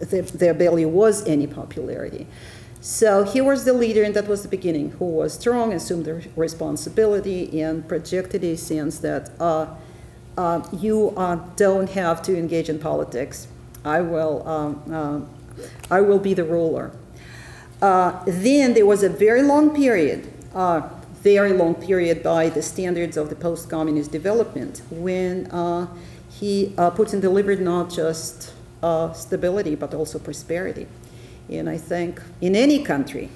[0.00, 2.26] there, there barely was any popularity.
[2.80, 6.28] So he was the leader, and that was the beginning, who was strong, assumed the
[6.36, 9.30] responsibility, and projected a sense that
[10.72, 11.12] you
[11.56, 13.48] don't have to engage in politics
[13.86, 15.20] I will, um, uh,
[15.90, 16.90] I will be the ruler.
[17.80, 20.88] Uh, then there was a very long period, uh,
[21.22, 25.86] very long period by the standards of the post-communist development, when uh,
[26.30, 30.86] he uh, Putin delivered not just uh, stability but also prosperity.
[31.48, 33.30] And I think in any country,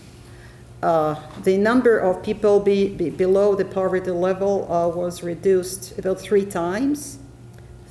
[0.80, 7.18] the number of people be, be below the poverty level was reduced about three times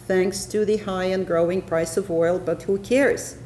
[0.10, 3.38] thanks to the high and growing price of oil, but who cares?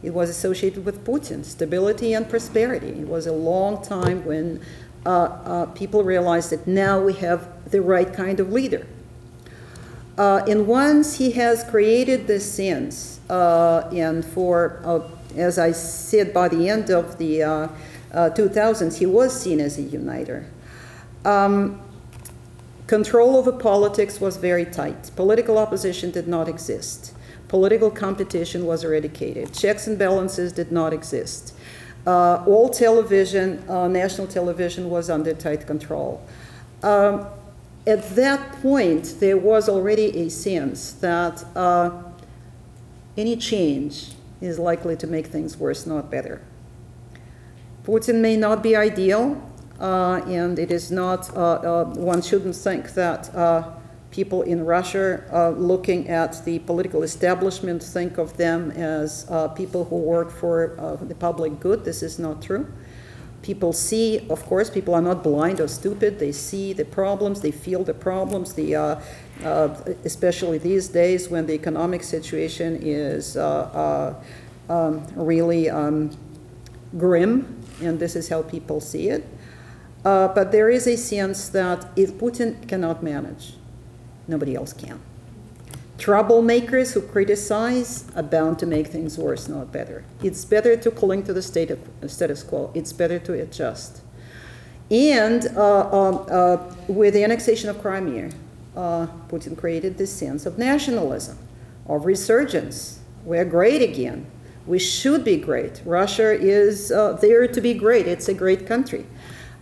[0.00, 3.00] It was associated with Putin, stability and prosperity.
[3.00, 4.60] It was a long time when
[5.04, 8.86] uh, uh, people realized that now we have the right kind of leader.
[10.16, 15.00] Uh, and once he has created this sense, uh, and for, uh,
[15.36, 17.40] as I said, by the end of the
[18.12, 20.46] 2000s, uh, he was seen as a uniter.
[21.24, 21.83] Um,
[22.86, 25.10] Control over politics was very tight.
[25.16, 27.14] Political opposition did not exist.
[27.48, 29.54] Political competition was eradicated.
[29.54, 31.54] Checks and balances did not exist.
[32.06, 36.22] Uh, all television, uh, national television, was under tight control.
[36.82, 37.26] Um,
[37.86, 42.02] at that point, there was already a sense that uh,
[43.16, 46.42] any change is likely to make things worse, not better.
[47.84, 49.50] Putin may not be ideal,
[49.80, 53.30] uh, and it is not, uh, uh, one shouldn't think that
[54.10, 60.30] people in Russia looking at the political establishment think of them as people who work
[60.30, 61.84] for the public good.
[61.84, 62.66] This is not true.
[63.42, 66.18] People see, of course, people are not blind or stupid.
[66.18, 68.54] They see the problems, they feel the problems.
[68.54, 69.00] The, uh,
[69.44, 69.68] uh,
[70.04, 74.14] especially these days when the economic situation is uh,
[74.68, 76.10] uh um, really um,
[76.96, 79.26] grim, and this is how people see it.
[80.04, 83.54] Uh, but there is a sense that if Putin cannot manage,
[84.28, 85.00] nobody else can.
[85.98, 90.04] Troublemakers who criticize are bound to make things worse, not better.
[90.22, 91.78] It's better to cling to the state of,
[92.08, 92.70] status quo.
[92.74, 94.02] It's better to adjust.
[94.90, 98.30] And uh, um, uh, with the annexation of Crimea,
[98.76, 101.38] uh, Putin created this sense of nationalism,
[101.86, 103.00] of resurgence.
[103.24, 104.26] We're great again.
[104.66, 105.80] We should be great.
[105.84, 108.06] Russia is uh, there to be great.
[108.06, 109.06] It's a great country.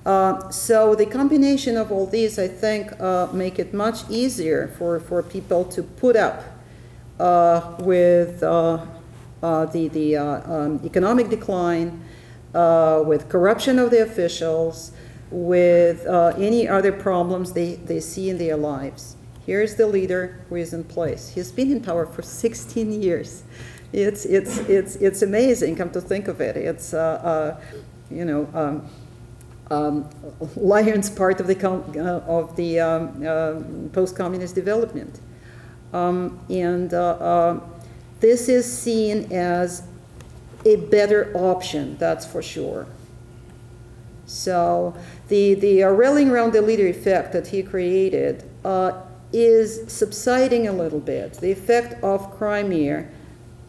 [0.04, 4.98] Uh, so the combination of all these, I think, uh, make it much easier for,
[4.98, 6.42] for people to put up
[7.20, 8.84] uh, with uh,
[9.42, 12.02] uh, the, the um, economic decline,
[12.52, 14.92] with corruption of the officials,
[15.30, 16.04] with
[16.36, 19.16] any other problems they, they see in their lives.
[19.46, 21.28] Here's the leader who is in place.
[21.28, 23.44] He's been in power for 16 years.
[23.92, 26.56] It's, it's, it's, it's amazing, come to think of it.
[26.56, 28.88] It's, you know, um,
[29.72, 30.08] um,
[30.56, 35.20] Lion's part of the, uh, of the um, uh, post-communist development.
[35.92, 37.60] Um, and uh, uh,
[38.20, 39.82] this is seen as
[40.64, 42.86] a better option, that's for sure.
[44.26, 44.94] So
[45.28, 49.02] the, the rallying around the leader effect that he created uh,
[49.32, 51.34] is subsiding a little bit.
[51.34, 53.08] The effect of Crimea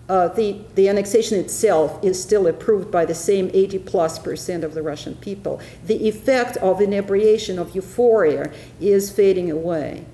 [0.09, 4.73] uh, the, the annexation itself is still approved by the same 80 plus percent of
[4.73, 5.61] the Russian people.
[5.85, 8.51] The effect of inebriation, of euphoria,
[8.81, 10.05] is fading away.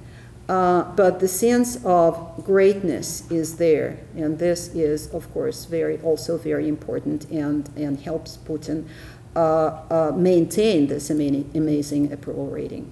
[0.47, 6.37] Uh, but the sense of greatness is there, and this is, of course, very also
[6.37, 8.87] very important and, and helps Putin
[9.35, 12.91] uh, uh maintain this amazing approval rating.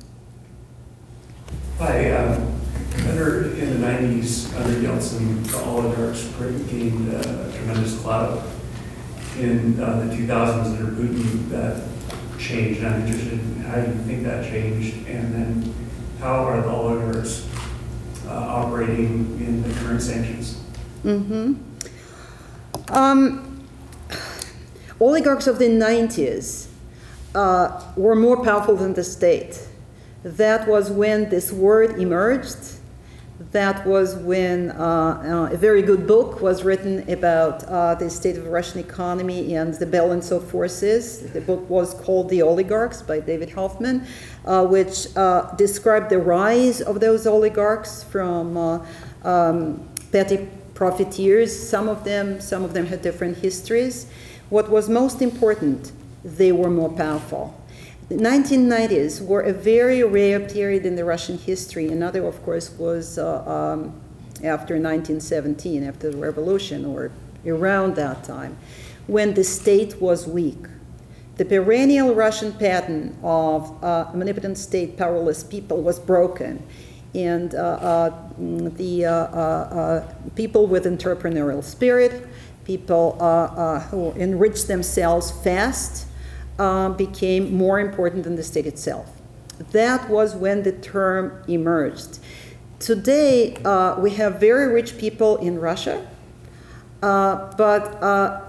[1.79, 2.11] Hi.
[2.11, 2.57] Um
[3.05, 6.25] under, in the 90s, under Yeltsin, the oligarchs
[6.69, 7.21] gained uh,
[7.55, 8.43] tremendous clout.
[9.37, 11.83] In uh, the 2000s, under Putin, that
[12.39, 12.83] changed.
[12.83, 15.75] I'm interested in how you think that changed, and then
[16.19, 17.47] how are the oligarchs
[18.25, 20.59] uh, operating in the current sanctions?
[21.03, 21.53] Mm-hmm.
[22.89, 23.67] Um,
[24.99, 26.67] oligarchs of the 90s
[27.35, 29.66] uh, were more powerful than the state.
[30.23, 32.77] That was when this word emerged
[33.51, 38.35] that was when uh, uh, a very good book was written about uh, the state
[38.35, 41.31] of Russian economy and the balance of forces.
[41.31, 44.05] The book was called The Oligarchs by David Hoffman,
[44.45, 45.13] uh, which
[45.55, 48.57] described the rise of those oligarchs from
[49.23, 51.57] um, petty profiteers.
[51.57, 54.07] Some of them, some of them had different histories.
[54.49, 55.91] What was most important,
[56.23, 57.53] they were more powerful.
[58.09, 61.89] The 1990s were a very rare period in the Russian history.
[61.89, 63.99] Another, of course, was uh, um,
[64.45, 67.11] after 1917, after the revolution, or
[67.45, 68.57] around that time,
[69.07, 70.67] when the state was weak.
[71.35, 76.65] The perennial Russian pattern of uh, omnipotent state, powerless people was broken.
[77.13, 82.25] And uh, uh the uh, uh, people with entrepreneurial spirit,
[82.63, 83.17] people
[83.91, 86.06] who enriched themselves fast,
[86.59, 89.21] uh, became more important than the state itself.
[89.71, 92.19] That was when the term emerged.
[92.79, 96.07] Today, uh, we have very rich people in Russia,
[97.01, 98.41] uh, but uh,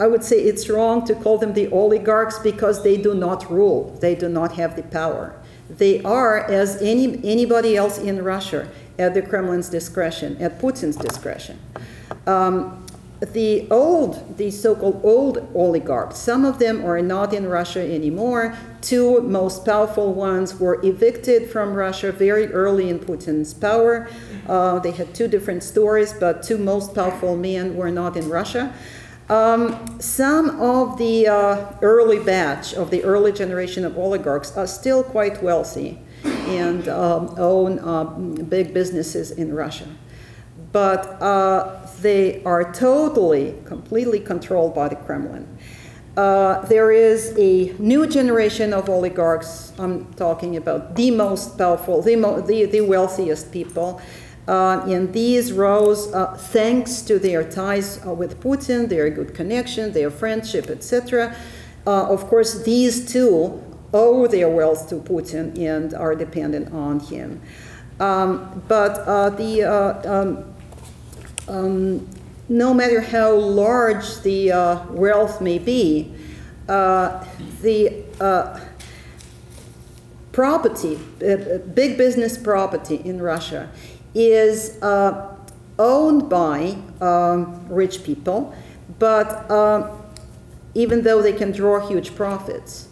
[0.00, 3.96] I would say it's wrong to call them the oligarchs because they do not rule,
[4.00, 5.34] they do not have the power.
[5.70, 8.68] They are, as any, anybody else in Russia,
[8.98, 11.58] at the Kremlin's discretion, at Putin's discretion.
[12.26, 12.85] Um,
[13.20, 18.56] the old, the so-called old oligarchs, some of them are not in Russia anymore.
[18.82, 24.08] Two most powerful ones were evicted from Russia very early in Putin's power.
[24.46, 28.74] Uh, they had two different stories, but two most powerful men were not in Russia.
[29.28, 35.02] Um, some of the uh, early batch of the early generation of oligarchs are still
[35.02, 39.88] quite wealthy and um, own uh, big businesses in Russia.
[40.76, 45.48] But uh, they are totally, completely controlled by the Kremlin.
[46.18, 49.72] Uh, there is a new generation of oligarchs.
[49.78, 54.02] I'm talking about the most powerful, the, mo- the, the wealthiest people.
[54.46, 59.92] Uh, and these rose uh, thanks to their ties uh, with Putin, their good connection,
[59.92, 61.34] their friendship, etc.
[61.86, 63.62] Uh, of course, these two
[63.94, 67.40] owe their wealth to Putin and are dependent on him.
[67.98, 70.52] Um, but uh, the um,
[71.48, 72.08] um,
[72.48, 76.12] no matter how large the uh, wealth may be,
[76.68, 77.24] uh,
[77.62, 78.60] the uh,
[80.32, 83.70] property, uh, big business property in Russia,
[84.14, 85.36] is uh,
[85.78, 88.54] owned by um, rich people,
[88.98, 89.90] but uh,
[90.74, 92.88] even though they can draw huge profits,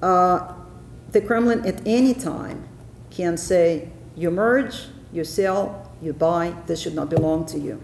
[0.00, 2.68] the Kremlin at any time
[3.10, 7.80] can say, you merge, you sell, you buy, this should not belong to you.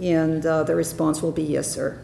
[0.00, 2.02] And uh, the response will be yes, sir.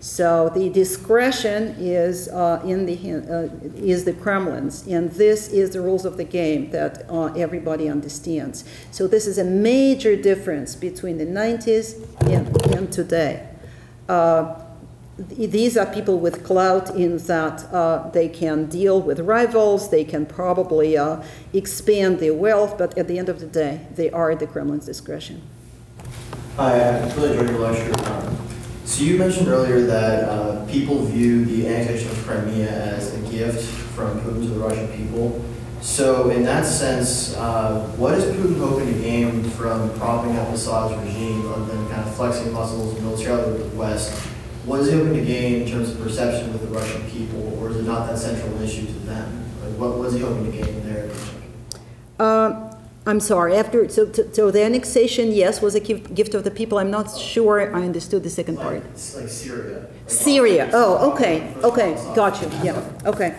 [0.00, 5.82] So the discretion is uh, in the uh, is the Kremlin's, and this is the
[5.82, 8.64] rules of the game that uh, everybody understands.
[8.90, 13.46] So this is a major difference between the 90s and, and today.
[15.18, 20.24] These are people with clout in that uh, they can deal with rivals, they can
[20.24, 21.22] probably uh,
[21.52, 24.86] expand their wealth, but at the end of the day, they are at the Kremlin's
[24.86, 25.42] discretion.
[26.56, 28.10] Hi, I really enjoyed your lecture.
[28.10, 28.36] Um,
[28.84, 33.62] so you mentioned earlier that uh, people view the annexation of Crimea as a gift
[33.94, 35.44] from Putin to the Russian people.
[35.80, 40.94] So in that sense, uh, what is Putin hoping to gain from propping up Assad's
[41.04, 44.28] regime other than kind of flexing muscles militarily with the West?
[44.70, 47.70] What is he hoping to gain in terms of perception with the Russian people, or
[47.70, 49.44] is it not that central an issue to them?
[49.64, 51.10] Like what, was he hoping to gain there?
[52.20, 52.72] Uh,
[53.04, 56.78] I'm sorry, after, so, so the annexation, yes, was a gift of the people.
[56.78, 58.76] I'm not sure I understood the second part.
[58.76, 59.80] it's like Syria.
[59.80, 63.34] Like Syria, oh, okay, okay, got you, yeah, okay.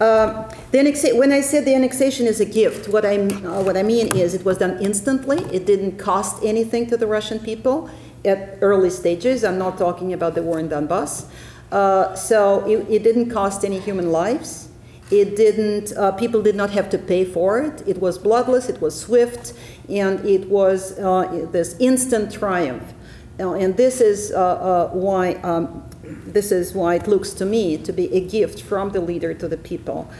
[0.00, 3.76] Um, The annexa, when I said the annexation is a gift, what I, uh, what
[3.76, 5.38] I mean is it was done instantly.
[5.52, 7.88] It didn't cost anything to the Russian people
[8.24, 9.44] at early stages.
[9.44, 11.26] I'm not talking about the war in Donbass.
[11.70, 14.68] Uh, So it, it didn't cost any human lives.
[15.10, 17.82] It didn't, uh, people did not have to pay for it.
[17.86, 19.54] It was bloodless, it was swift,
[19.88, 22.92] and it was uh, this instant triumph.
[23.38, 25.84] And this is uh, uh, why um,
[26.26, 29.46] this is why it looks to me to be a gift from the leader to
[29.48, 30.10] the people.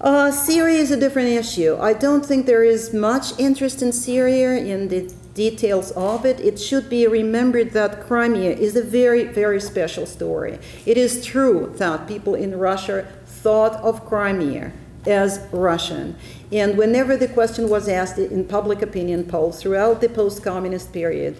[0.00, 1.76] Uh, Syria is a different issue.
[1.80, 6.40] I don't think there is much interest in Syria in the details of it.
[6.40, 10.58] It should be remembered that Crimea is a very, very special story.
[10.84, 14.72] It is true that people in Russia thought of Crimea
[15.06, 16.16] as Russian.
[16.50, 21.36] And whenever the question was asked in public opinion polls throughout the post communist period,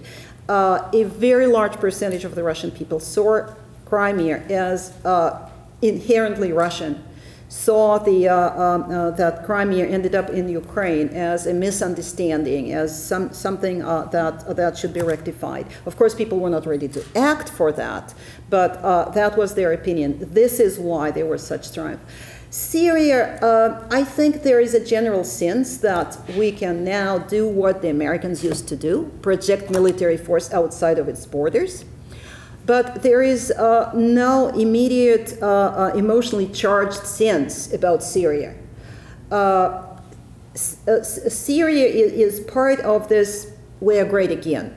[0.48, 3.52] uh, a very large percentage of the Russian people saw
[3.84, 5.50] Crimea as uh,
[5.82, 7.02] inherently Russian.
[7.48, 12.90] Saw the, uh, um, uh, that Crimea ended up in Ukraine as a misunderstanding, as
[13.10, 15.66] some, something uh, that, that should be rectified.
[15.86, 18.12] Of course, people were not ready to act for that,
[18.50, 20.18] but uh, that was their opinion.
[20.34, 22.00] This is why there was such strife.
[22.50, 27.82] Syria, uh, I think there is a general sense that we can now do what
[27.82, 31.84] the Americans used to do project military force outside of its borders.
[32.68, 38.54] But there is uh, no immediate uh, uh, emotionally charged sense about Syria.
[39.30, 39.96] Uh,
[40.86, 44.74] uh, Syria is part of this we are great again,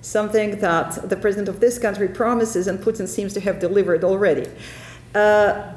[0.00, 4.50] something that the president of this country promises and Putin seems to have delivered already.
[5.14, 5.74] Uh,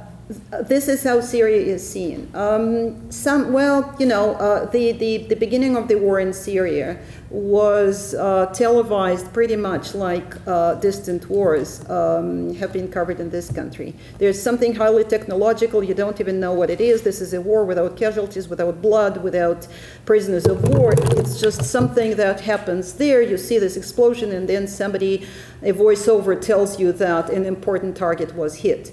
[0.63, 2.31] this is how Syria is seen.
[2.33, 6.99] Um, some, well, you know, uh, the, the, the beginning of the war in Syria
[7.29, 13.51] was uh, televised pretty much like uh, distant wars um, have been covered in this
[13.51, 13.93] country.
[14.17, 17.03] There's something highly technological, you don't even know what it is.
[17.03, 19.67] This is a war without casualties, without blood, without
[20.05, 20.93] prisoners of war.
[21.17, 23.21] It's just something that happens there.
[23.21, 25.27] You see this explosion, and then somebody,
[25.61, 28.91] a voiceover tells you that an important target was hit.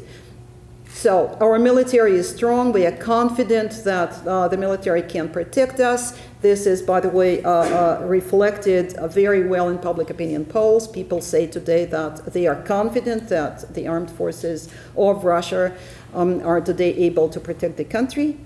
[1.03, 2.71] So our military is strong.
[2.71, 6.17] We are confident that uh, the military can protect us.
[6.43, 10.87] This is, by the way, uh, uh, reflected uh, very well in public opinion polls.
[10.87, 15.77] People say today that they are confident that the armed forces of Russia
[16.15, 18.39] um, are today able to protect the country.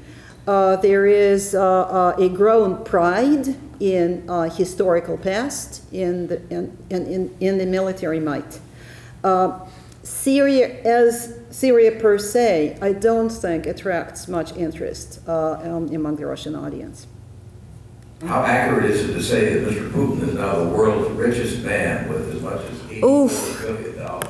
[0.46, 4.26] Uh, there is uh, a growing pride in
[4.56, 8.60] historical past in the, in, in, in the military might.
[10.06, 16.26] Syria as Syria per se, I don't think attracts much interest uh, um, among the
[16.26, 17.08] Russian audience.
[18.24, 19.90] How accurate is it to say that Mr.
[19.90, 22.78] Putin is now the world's richest man with as much as.
[23.02, 23.98] $84 billion?
[23.98, 24.28] dollars?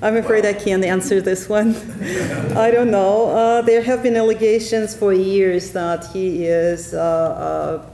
[0.00, 1.74] I'm afraid I can't answer this one.
[2.56, 3.30] I don't know.
[3.30, 7.86] Uh, there have been allegations for years that he is, uh, uh,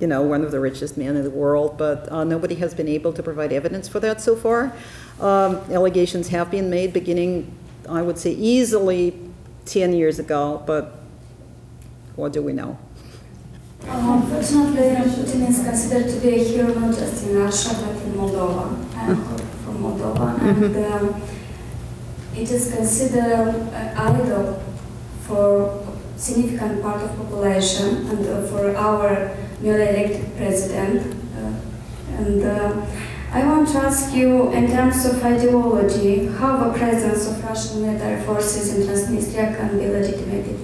[0.00, 2.88] you know, one of the richest men in the world, but uh, nobody has been
[2.88, 4.72] able to provide evidence for that so far.
[5.20, 7.52] Um, allegations have been made beginning,
[7.88, 9.18] I would say, easily
[9.66, 10.98] 10 years ago, but
[12.16, 12.78] what do we know?
[13.86, 18.96] Unfortunately, Putin is considered to be a hero not just in Russia but in Moldova.
[18.96, 19.16] I'm
[19.62, 21.22] from Moldova, and um,
[22.34, 24.62] it is considered uh, idol
[25.20, 25.84] for
[26.16, 31.14] a significant part of population and uh, for our newly elected president.
[31.36, 31.52] Uh,
[32.16, 32.86] and uh,
[33.34, 38.22] I want to ask you, in terms of ideology, how the presence of Russian military
[38.22, 40.60] forces in Transnistria can be legitimated?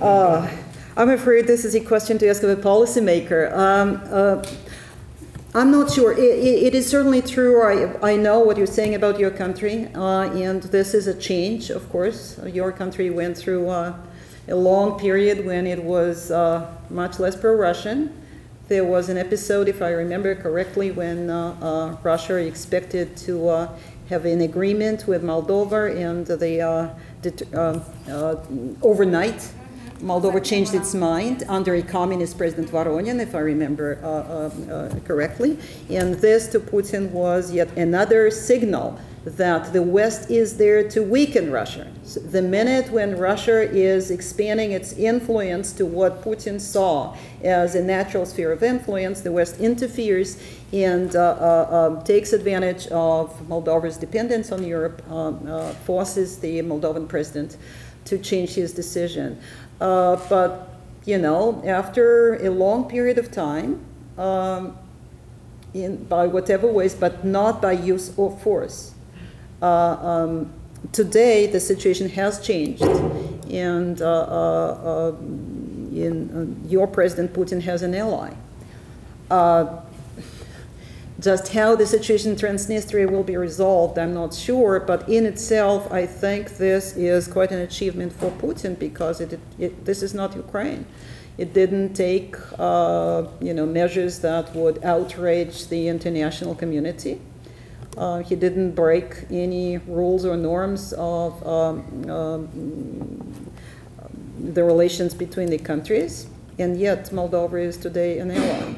[0.00, 0.50] Uh,
[0.96, 3.52] I'm afraid this is a question to ask of a policymaker.
[3.52, 4.42] Um, uh,
[5.54, 6.12] I'm not sure.
[6.12, 7.62] It, it, it is certainly true.
[7.62, 11.68] I, I know what you're saying about your country, uh, and this is a change,
[11.68, 12.40] of course.
[12.46, 13.94] Your country went through uh,
[14.48, 18.23] a long period when it was uh, much less pro Russian.
[18.66, 23.78] There was an episode, if I remember correctly, when uh, uh, Russia expected to uh,
[24.08, 26.88] have an agreement with Moldova, and they uh,
[27.52, 28.36] uh, uh,
[28.80, 29.52] overnight
[30.00, 33.96] Moldova changed its mind under a communist President Voronin, if I remember
[35.04, 35.58] correctly.
[35.90, 41.50] And this to Putin was yet another signal that the West is there to weaken
[41.50, 41.90] Russia.
[42.02, 47.82] So the minute when Russia is expanding its influence to what Putin saw as a
[47.82, 50.42] natural sphere of influence, the West interferes
[50.72, 56.60] and uh, uh, um, takes advantage of Moldova's dependence on Europe, um, uh, forces the
[56.60, 57.56] Moldovan president
[58.04, 59.40] to change his decision.
[59.80, 60.68] Uh, but,
[61.06, 63.80] you know, after a long period of time,
[64.18, 64.76] um,
[65.72, 68.93] in, by whatever ways, but not by use of force.
[69.64, 70.52] Uh, um,
[70.92, 72.82] today, the situation has changed,
[73.50, 75.16] and uh, uh,
[76.02, 78.30] in, your President Putin has an ally.
[81.18, 85.90] Just how the situation in Transnistria will be resolved, I'm not sure, but in itself,
[85.90, 90.36] I think this is quite an achievement for Putin because it, it, this is not
[90.36, 90.84] Ukraine.
[91.38, 97.18] It didn't take, uh, you know, measures that would outrage the international community.
[97.96, 103.50] Uh, he didn't break any rules or norms of um, um,
[104.52, 106.26] the relations between the countries,
[106.58, 108.74] and yet Moldova is today an ally.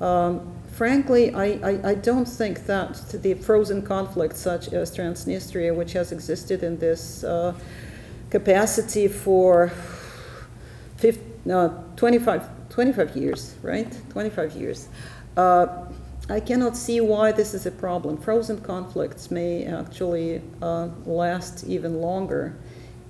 [0.00, 5.92] Um, frankly, I, I, I, don't think that the frozen conflict such as Transnistria, which
[5.92, 7.54] has existed in this uh,
[8.30, 9.70] capacity for
[10.96, 13.94] 50, no, 25, 25 years, right?
[14.10, 14.88] 25 years.
[15.36, 15.84] Uh,
[16.30, 18.16] I cannot see why this is a problem.
[18.16, 22.56] Frozen conflicts may actually uh, last even longer.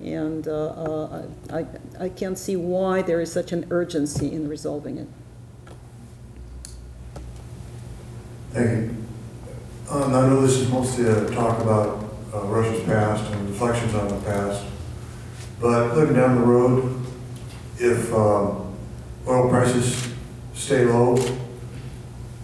[0.03, 1.67] And uh, uh, I,
[2.03, 5.09] I can't see why there is such an urgency in resolving it.
[8.53, 8.97] Thank you.
[9.91, 12.03] Um, I know this is mostly a talk about
[12.33, 14.65] uh, Russia's past and reflections on the past,
[15.61, 17.05] but looking down the road,
[17.79, 18.75] if um,
[19.27, 20.09] oil prices
[20.55, 21.17] stay low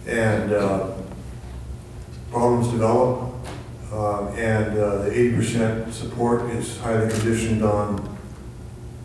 [0.07, 0.91] and uh,
[2.31, 3.33] problems develop,
[3.91, 8.17] uh, and uh, the 80% support is highly conditioned on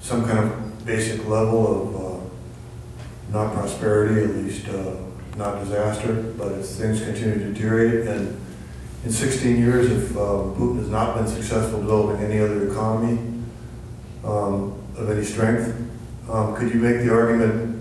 [0.00, 2.12] some kind of basic level of uh,
[3.32, 4.94] not prosperity, at least uh,
[5.36, 8.38] not disaster, but if things continue to deteriorate, and
[9.04, 10.20] in 16 years, if uh,
[10.54, 13.18] Putin has not been successful developing any other economy
[14.24, 15.74] um, of any strength,
[16.30, 17.71] um, could you make the argument,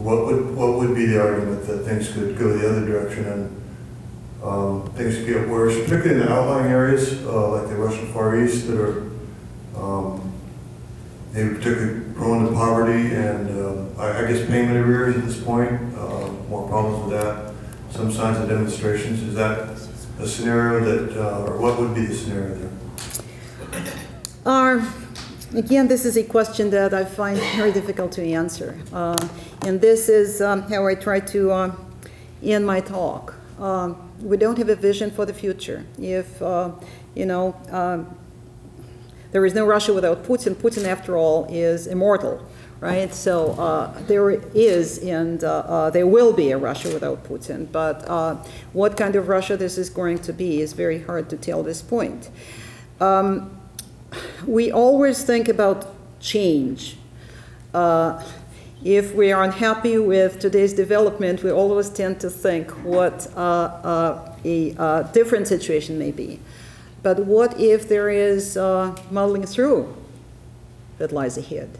[0.00, 3.62] what would, what would be the argument that things could go the other direction and
[4.42, 8.42] um, things could get worse, particularly in the outlying areas, uh, like the Russian Far
[8.42, 9.10] East, that are
[9.76, 10.32] um,
[11.32, 13.50] maybe particularly prone to poverty and
[13.98, 17.52] uh, I, I guess payment arrears at this point, uh, more problems with that,
[17.90, 19.22] some signs of demonstrations.
[19.22, 19.68] Is that
[20.18, 22.70] a scenario that, uh, or what would be the scenario there?
[24.46, 24.90] Uh,
[25.54, 28.78] again, this is a question that I find very difficult to answer.
[28.92, 29.28] Uh,
[29.62, 31.76] and this is um, how I try to uh,
[32.42, 33.34] end my talk.
[33.58, 35.84] Um, we don't have a vision for the future.
[35.98, 36.72] If, uh,
[37.14, 38.16] you know, um,
[39.32, 40.54] there is no Russia without Putin.
[40.54, 42.44] Putin, after all, is immortal,
[42.80, 43.12] right?
[43.14, 47.70] So uh, there is and uh, uh, there will be a Russia without Putin.
[47.70, 48.08] But
[48.72, 51.66] what kind of Russia this is going to be is very hard to tell at
[51.66, 52.30] this point.
[53.00, 53.59] Um,
[54.46, 55.86] we always think about
[56.20, 56.96] change.
[57.72, 58.22] Uh,
[58.82, 65.08] if we are unhappy with today's development, we always tend to think what uh, a
[65.12, 66.40] different situation may be.
[67.02, 69.94] But what if there is uh, muddling through
[70.98, 71.78] that lies ahead?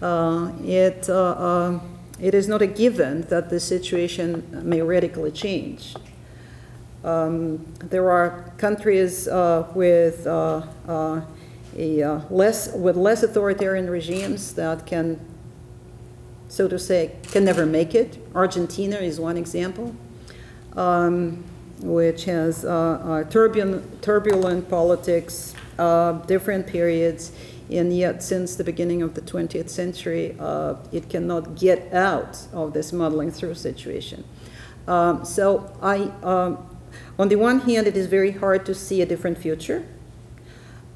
[0.00, 1.80] Uh, it, uh, uh
[2.18, 5.94] it is not a given that the situation may radically change.
[7.02, 11.22] Um, there are countries uh, with uh, a
[12.30, 15.18] less with less authoritarian regimes that can,
[16.48, 18.18] so to say, can never make it.
[18.34, 19.94] Argentina is one example.
[20.76, 21.44] Um,
[21.82, 27.32] which has uh, uh, turbulent, turbulent politics, uh, different periods,
[27.70, 32.72] and yet since the beginning of the 20th century, uh, it cannot get out of
[32.72, 34.24] this muddling through situation.
[34.86, 36.69] Um, so I, um,
[37.18, 39.84] on the one hand, it is very hard to see a different future.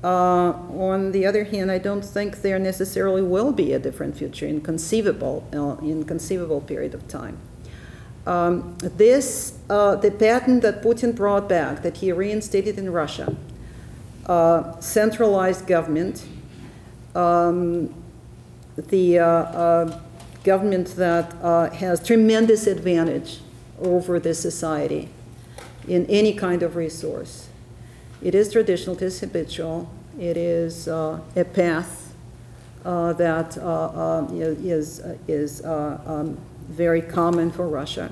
[0.05, 4.47] Uh, on the other hand, I don't think there necessarily will be a different future
[4.47, 7.39] in conceivable, uh, in conceivable period of time.
[8.27, 13.35] Um, this, uh, the patent that Putin brought back, that he reinstated in Russia,
[14.27, 16.27] uh, centralized government,
[17.15, 17.95] um,
[18.77, 20.01] the uh, uh,
[20.43, 21.33] government that
[21.75, 23.41] has tremendous advantage
[23.79, 25.09] over the society
[25.89, 27.49] in any kind of resource.
[28.23, 32.15] It is traditional, it is habitual, it is uh, a path
[32.85, 36.39] uh, that uh, um, is, is uh, um,
[36.69, 38.11] very common for Russia.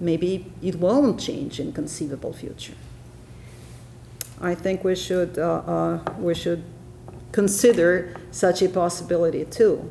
[0.00, 2.74] Maybe it won't change in conceivable future.
[4.40, 6.64] I think we should, uh, uh, we should
[7.32, 9.90] consider such a possibility too.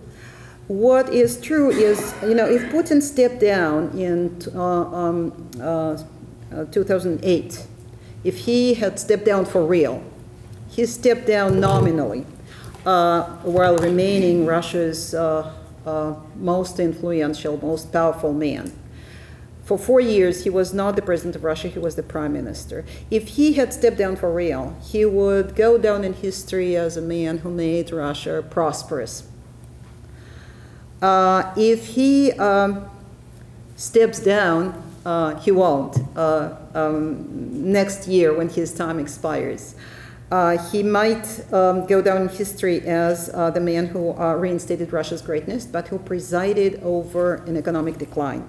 [0.67, 5.49] What is true is, you know, if Putin stepped down in um,
[6.71, 7.67] 2008,
[8.23, 10.03] if he had stepped down for real,
[10.69, 12.25] he stepped down nominally
[12.85, 15.53] uh, while remaining Russia's uh,
[15.85, 18.71] uh, most influential, most powerful man.
[19.63, 22.83] For four years, he was not the president of Russia, he was the prime minister.
[23.09, 27.01] If he had stepped down for real, he would go down in history as a
[27.01, 29.23] man who made Russia prosperous.
[31.01, 32.89] Uh, if he um,
[33.75, 39.75] steps down, uh, he won't uh, um, next year when his time expires.
[40.31, 44.91] Uh, he might um, go down in history as uh, the man who uh, reinstated
[44.91, 48.47] Russia's greatness, but who presided over an economic decline.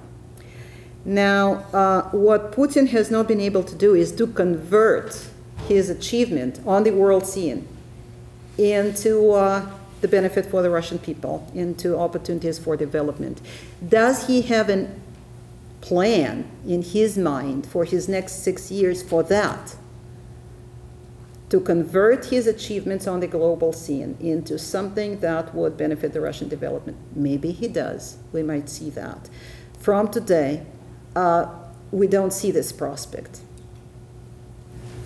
[1.05, 5.29] Now, uh, what Putin has not been able to do is to convert
[5.69, 7.69] his achievement on the world scene
[8.57, 9.33] into
[10.01, 13.41] the benefit for the Russian people, into opportunities for development.
[13.87, 14.89] Does he have a
[15.85, 19.77] plan in his mind for his next six years for that?
[21.51, 26.49] to convert his achievements on the global scene into something that would benefit the Russian
[26.49, 26.97] development.
[27.15, 28.17] Maybe he does.
[28.33, 29.31] We might see that.
[29.79, 30.67] From today,
[31.15, 31.47] uh,
[31.93, 33.43] we don't see this prospect.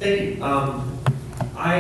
[0.01, 0.39] You.
[0.41, 0.99] Um,
[1.55, 1.77] I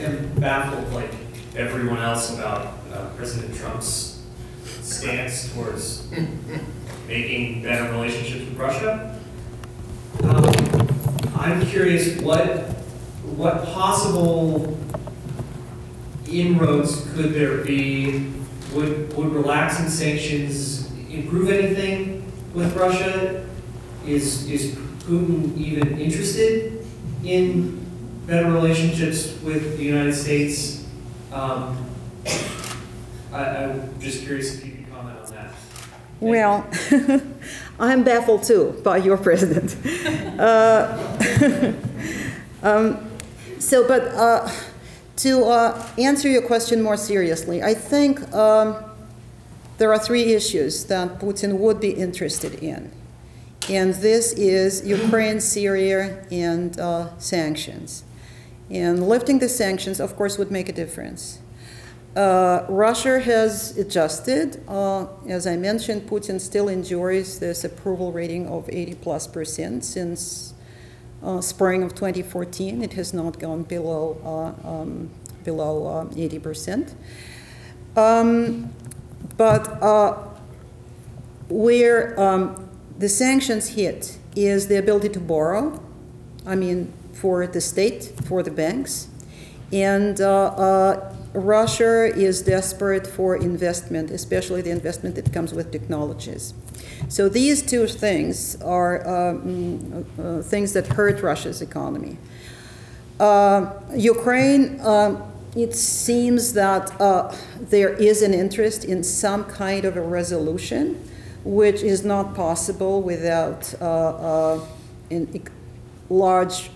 [0.00, 1.12] am baffled, like
[1.54, 4.24] everyone else, about uh, President Trump's
[4.64, 6.08] stance towards
[7.06, 9.20] making better relationships with Russia.
[10.22, 12.70] Um, I'm curious what
[13.36, 14.78] what possible
[16.28, 18.30] inroads could there be?
[18.72, 23.46] Would, would relaxing sanctions improve anything with Russia?
[24.06, 24.74] Is, is
[25.04, 26.84] Putin even interested
[27.24, 27.84] in
[28.26, 30.86] better relationships with the United States?
[31.32, 31.86] Um,
[33.32, 35.54] I, I'm just curious if you could comment on that.
[35.54, 36.66] Thank well,
[37.78, 39.76] I'm baffled too by your president.
[40.40, 41.72] uh,
[42.62, 43.10] um,
[43.58, 44.50] so, but uh,
[45.16, 48.76] to uh, answer your question more seriously, I think um,
[49.78, 52.90] there are three issues that Putin would be interested in.
[53.68, 58.04] And this is Ukraine, Syria, and uh, sanctions.
[58.70, 61.38] And lifting the sanctions, of course, would make a difference.
[62.16, 64.62] Uh, Russia has adjusted.
[64.68, 70.54] Uh, as I mentioned, Putin still enjoys this approval rating of 80 plus percent since
[71.24, 72.82] uh, spring of 2014.
[72.82, 75.10] It has not gone below uh, um,
[75.42, 76.94] below 80%.
[77.96, 78.72] Uh, um,
[79.36, 80.12] but uh,
[81.48, 82.68] where um,
[82.98, 85.82] the sanctions hit is the ability to borrow.
[86.46, 89.08] I mean, for the state, for the banks,
[89.72, 96.54] and uh, Russia is desperate for investment, especially the investment that comes with technologies.
[97.08, 102.18] So these two things are um, uh, things that hurt Russia's economy.
[103.18, 105.22] Uh, Ukraine, um,
[105.56, 111.00] it seems that uh, there is an interest in some kind of a resolution,
[111.44, 114.60] which is not possible without uh,
[116.08, 116.70] large,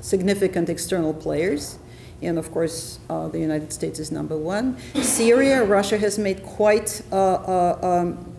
[0.00, 1.78] significant external players.
[2.24, 4.76] And of course, uh, the United States is number one.
[4.94, 8.34] Syria, Russia has made quite um,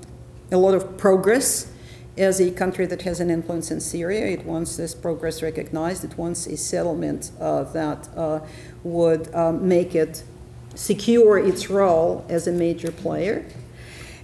[0.52, 1.72] a lot of progress
[2.18, 4.26] as a country that has an influence in Syria.
[4.26, 6.04] It wants this progress recognized.
[6.04, 8.40] It wants a settlement uh, that uh,
[8.84, 10.24] would um, make it
[10.76, 13.46] secure its role as a major player.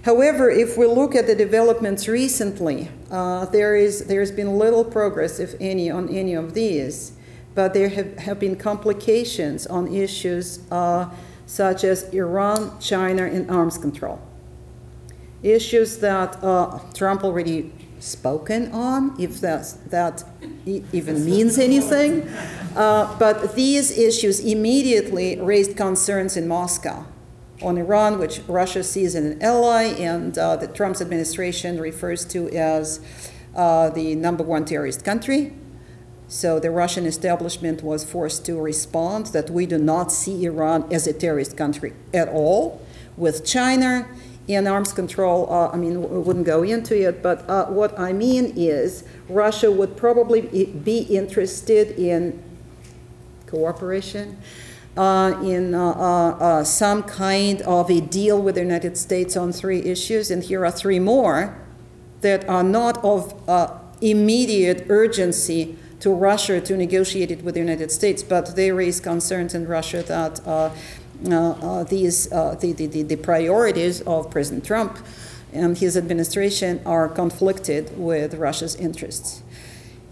[0.04, 5.38] However, if we look at the developments recently, uh, there is there's been little progress,
[5.38, 7.12] if any, on any of these,
[7.54, 11.08] but there have, have been complications on issues uh,
[11.46, 14.20] such as Iran, China, and arms control.
[15.42, 20.24] Issues that uh, Trump already spoken on, if that's, that
[20.66, 22.28] e- even means anything.
[22.74, 27.04] Uh, but these issues immediately raised concerns in Moscow
[27.62, 32.48] on Iran, which Russia sees as an ally, and uh, the Trump's administration refers to
[32.50, 33.00] as
[33.54, 35.52] uh, the number one terrorist country.
[36.32, 41.06] So the Russian establishment was forced to respond that we do not see Iran as
[41.06, 42.80] a terrorist country at all.
[43.18, 44.08] With China
[44.48, 48.14] and arms control, uh, I mean, we wouldn't go into it, but uh, what I
[48.14, 52.42] mean is Russia would probably be interested in
[53.46, 54.38] cooperation
[54.96, 59.52] uh, in uh, uh, uh, some kind of a deal with the United States on
[59.52, 61.54] three issues, and here are three more
[62.22, 67.90] that are not of uh, immediate urgency to Russia to negotiate it with the United
[67.90, 74.30] States, but they raise concerns in Russia that uh, these the, the, the priorities of
[74.30, 74.98] President Trump
[75.52, 79.42] and his administration are conflicted with Russia's interests.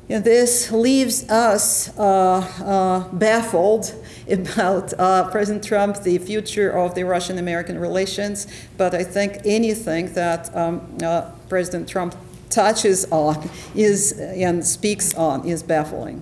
[0.08, 3.94] And this leaves us uh, uh, baffled
[4.28, 8.48] about uh, President Trump, the future of the Russian American relations.
[8.76, 12.16] But I think anything that um, uh, President Trump
[12.50, 16.20] touches on is and speaks on is baffling.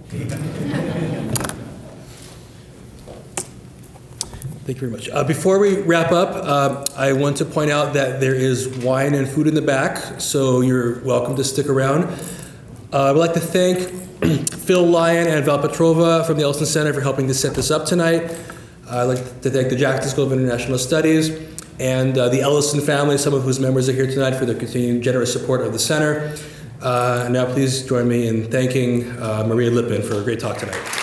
[4.65, 5.09] Thank you very much.
[5.09, 9.15] Uh, before we wrap up, uh, I want to point out that there is wine
[9.15, 12.05] and food in the back, so you're welcome to stick around.
[12.93, 13.79] Uh, I'd like to thank
[14.53, 17.87] Phil Lyon and Val Petrova from the Ellison Center for helping to set this up
[17.87, 18.31] tonight.
[18.91, 21.48] I'd like to thank the Jackson School of International Studies
[21.81, 25.03] and uh, the Ellison family, some of whose members are here tonight, for their continued
[25.03, 26.37] generous support of the center.
[26.81, 30.98] Uh, now, please join me in thanking uh, Maria Lipman for a great talk tonight.